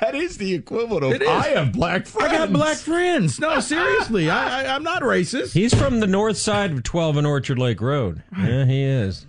That 0.00 0.14
is 0.14 0.36
the 0.38 0.54
equivalent 0.54 1.22
of 1.22 1.28
I 1.28 1.48
have 1.48 1.72
black 1.72 2.06
friends. 2.06 2.32
I 2.32 2.36
got 2.36 2.52
black 2.52 2.76
friends. 2.76 3.38
No, 3.38 3.60
seriously, 3.60 4.28
I, 4.28 4.64
I, 4.64 4.74
I'm 4.74 4.82
not 4.82 5.02
racist. 5.02 5.52
He's 5.52 5.72
from 5.72 6.00
the 6.00 6.06
north 6.06 6.36
side 6.36 6.72
of 6.72 6.82
12 6.82 7.16
and 7.18 7.26
Orchard 7.26 7.58
Lake 7.58 7.80
Road. 7.80 8.22
Yeah, 8.36 8.64
he 8.64 8.82
is. 8.82 9.24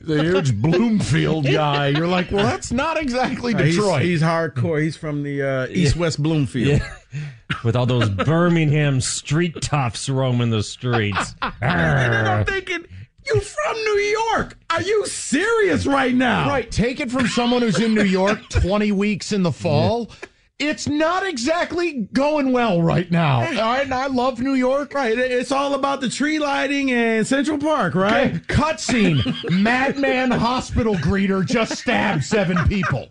The 0.00 0.22
huge 0.22 0.54
Bloomfield 0.54 1.44
guy. 1.50 1.88
You're 1.88 2.06
like, 2.08 2.30
well, 2.30 2.44
that's 2.44 2.72
not 2.72 2.96
exactly 2.96 3.54
Uh, 3.54 3.58
he's- 3.62 3.74
Detroit. 3.76 4.02
He's, 4.02 4.22
hardcore. 4.22 4.82
He's 4.82 4.96
from 4.96 5.22
the 5.22 5.42
uh, 5.42 5.66
East 5.70 5.96
West 5.96 6.22
Bloomfield. 6.22 6.80
Yeah. 6.80 7.20
With 7.64 7.76
all 7.76 7.86
those 7.86 8.08
Birmingham 8.10 9.00
street 9.00 9.60
toughs 9.62 10.08
roaming 10.08 10.50
the 10.50 10.62
streets. 10.62 11.34
And 11.62 12.12
then 12.12 12.26
I'm 12.26 12.44
thinking, 12.44 12.84
you 13.26 13.40
from 13.40 13.74
New 13.76 14.16
York? 14.32 14.58
Are 14.70 14.82
you 14.82 15.06
serious 15.06 15.86
right 15.86 16.14
now? 16.14 16.48
Right. 16.48 16.70
Take 16.70 17.00
it 17.00 17.10
from 17.10 17.26
someone 17.28 17.62
who's 17.62 17.80
in 17.80 17.94
New 17.94 18.04
York 18.04 18.40
20 18.50 18.92
weeks 18.92 19.32
in 19.32 19.42
the 19.42 19.52
fall. 19.52 20.10
It's 20.58 20.88
not 20.88 21.26
exactly 21.26 22.08
going 22.14 22.50
well 22.50 22.80
right 22.80 23.10
now. 23.10 23.40
All 23.40 23.52
right. 23.52 23.82
And 23.82 23.92
I 23.92 24.06
love 24.06 24.40
New 24.40 24.54
York. 24.54 24.94
Right. 24.94 25.16
It's 25.18 25.52
all 25.52 25.74
about 25.74 26.00
the 26.00 26.08
tree 26.08 26.38
lighting 26.38 26.90
and 26.90 27.26
Central 27.26 27.58
Park, 27.58 27.94
right? 27.94 28.36
Okay. 28.36 28.38
Cutscene. 28.54 29.50
Madman 29.62 30.30
hospital 30.30 30.94
greeter 30.94 31.44
just 31.44 31.76
stabbed 31.76 32.24
seven 32.24 32.56
people. 32.68 33.06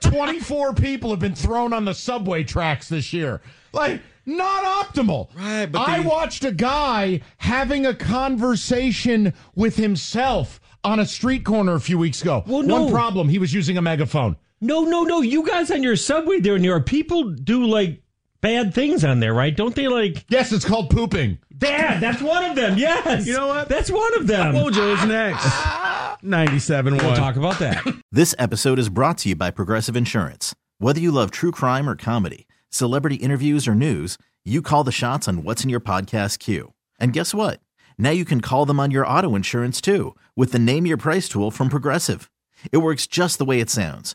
24 0.00 0.74
people 0.74 1.10
have 1.10 1.20
been 1.20 1.34
thrown 1.34 1.72
on 1.72 1.84
the 1.84 1.94
subway 1.94 2.42
tracks 2.42 2.88
this 2.88 3.12
year. 3.12 3.40
Like, 3.72 4.00
not 4.26 4.86
optimal. 4.86 5.28
Right, 5.36 5.66
but 5.66 5.88
I 5.88 6.00
watched 6.00 6.44
a 6.44 6.52
guy 6.52 7.20
having 7.38 7.86
a 7.86 7.94
conversation 7.94 9.32
with 9.54 9.76
himself 9.76 10.60
on 10.84 10.98
a 11.00 11.06
street 11.06 11.44
corner 11.44 11.74
a 11.74 11.80
few 11.80 11.98
weeks 11.98 12.20
ago. 12.22 12.42
Well, 12.46 12.62
no. 12.62 12.82
One 12.82 12.92
problem, 12.92 13.28
he 13.28 13.38
was 13.38 13.54
using 13.54 13.78
a 13.78 13.82
megaphone. 13.82 14.36
No, 14.60 14.82
no, 14.84 15.02
no. 15.04 15.20
You 15.20 15.46
guys 15.46 15.70
on 15.70 15.82
your 15.82 15.96
subway 15.96 16.40
there 16.40 16.56
in 16.56 16.62
New 16.62 16.68
York, 16.68 16.86
people 16.86 17.30
do 17.30 17.64
like 17.64 18.02
bad 18.40 18.74
things 18.74 19.04
on 19.04 19.20
there, 19.20 19.34
right? 19.34 19.56
Don't 19.56 19.74
they 19.74 19.88
like. 19.88 20.24
Yes, 20.28 20.52
it's 20.52 20.64
called 20.64 20.90
pooping. 20.90 21.38
Dad, 21.56 22.00
that's 22.00 22.22
one 22.22 22.44
of 22.44 22.56
them. 22.56 22.78
Yes. 22.78 23.26
You 23.26 23.32
know 23.34 23.48
what? 23.48 23.68
That's 23.68 23.90
one 23.90 24.16
of 24.16 24.26
them. 24.26 24.54
Mojo's 24.54 25.04
next. 25.06 25.44
97 26.22 26.96
We'll 26.96 27.06
1. 27.06 27.16
talk 27.16 27.36
about 27.36 27.58
that. 27.58 27.84
This 28.12 28.34
episode 28.38 28.78
is 28.78 28.88
brought 28.88 29.18
to 29.18 29.28
you 29.28 29.36
by 29.36 29.50
Progressive 29.50 29.96
Insurance. 29.96 30.54
Whether 30.78 31.00
you 31.00 31.10
love 31.10 31.30
true 31.30 31.50
crime 31.52 31.88
or 31.88 31.96
comedy, 31.96 32.46
celebrity 32.70 33.16
interviews 33.16 33.66
or 33.68 33.74
news, 33.74 34.18
you 34.44 34.62
call 34.62 34.82
the 34.84 34.92
shots 34.92 35.28
on 35.28 35.42
what's 35.44 35.62
in 35.64 35.70
your 35.70 35.80
podcast 35.80 36.38
queue. 36.38 36.72
And 36.98 37.12
guess 37.12 37.34
what? 37.34 37.60
Now 37.98 38.10
you 38.10 38.24
can 38.24 38.40
call 38.40 38.64
them 38.66 38.80
on 38.80 38.90
your 38.92 39.06
auto 39.06 39.34
insurance 39.34 39.80
too 39.80 40.14
with 40.36 40.52
the 40.52 40.58
Name 40.58 40.86
Your 40.86 40.96
Price 40.96 41.28
tool 41.28 41.50
from 41.50 41.68
Progressive. 41.68 42.30
It 42.72 42.78
works 42.78 43.06
just 43.06 43.38
the 43.38 43.44
way 43.44 43.60
it 43.60 43.70
sounds. 43.70 44.14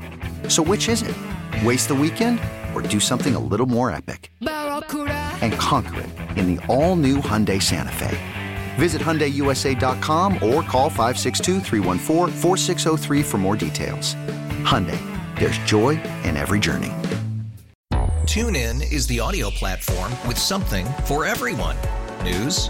So, 0.51 0.61
which 0.61 0.87
is 0.89 1.01
it? 1.03 1.15
Waste 1.63 1.87
the 1.87 1.95
weekend 1.95 2.37
or 2.75 2.81
do 2.81 2.99
something 2.99 3.35
a 3.35 3.39
little 3.39 3.65
more 3.65 3.89
epic? 3.89 4.33
And 4.41 5.53
conquer 5.53 6.01
it 6.01 6.09
in 6.37 6.53
the 6.53 6.65
all 6.65 6.97
new 6.97 7.19
Hyundai 7.19 7.61
Santa 7.61 7.93
Fe. 7.93 8.17
Visit 8.75 9.01
HyundaiUSA.com 9.01 10.43
or 10.43 10.61
call 10.63 10.89
562-314-4603 10.89 13.23
for 13.23 13.37
more 13.37 13.55
details. 13.55 14.15
Hyundai, 14.65 14.99
there's 15.39 15.57
joy 15.59 15.91
in 16.25 16.35
every 16.35 16.59
journey. 16.59 16.91
TuneIn 18.27 18.91
is 18.91 19.07
the 19.07 19.21
audio 19.21 19.51
platform 19.51 20.11
with 20.27 20.37
something 20.37 20.85
for 21.05 21.23
everyone. 21.23 21.77
News, 22.25 22.69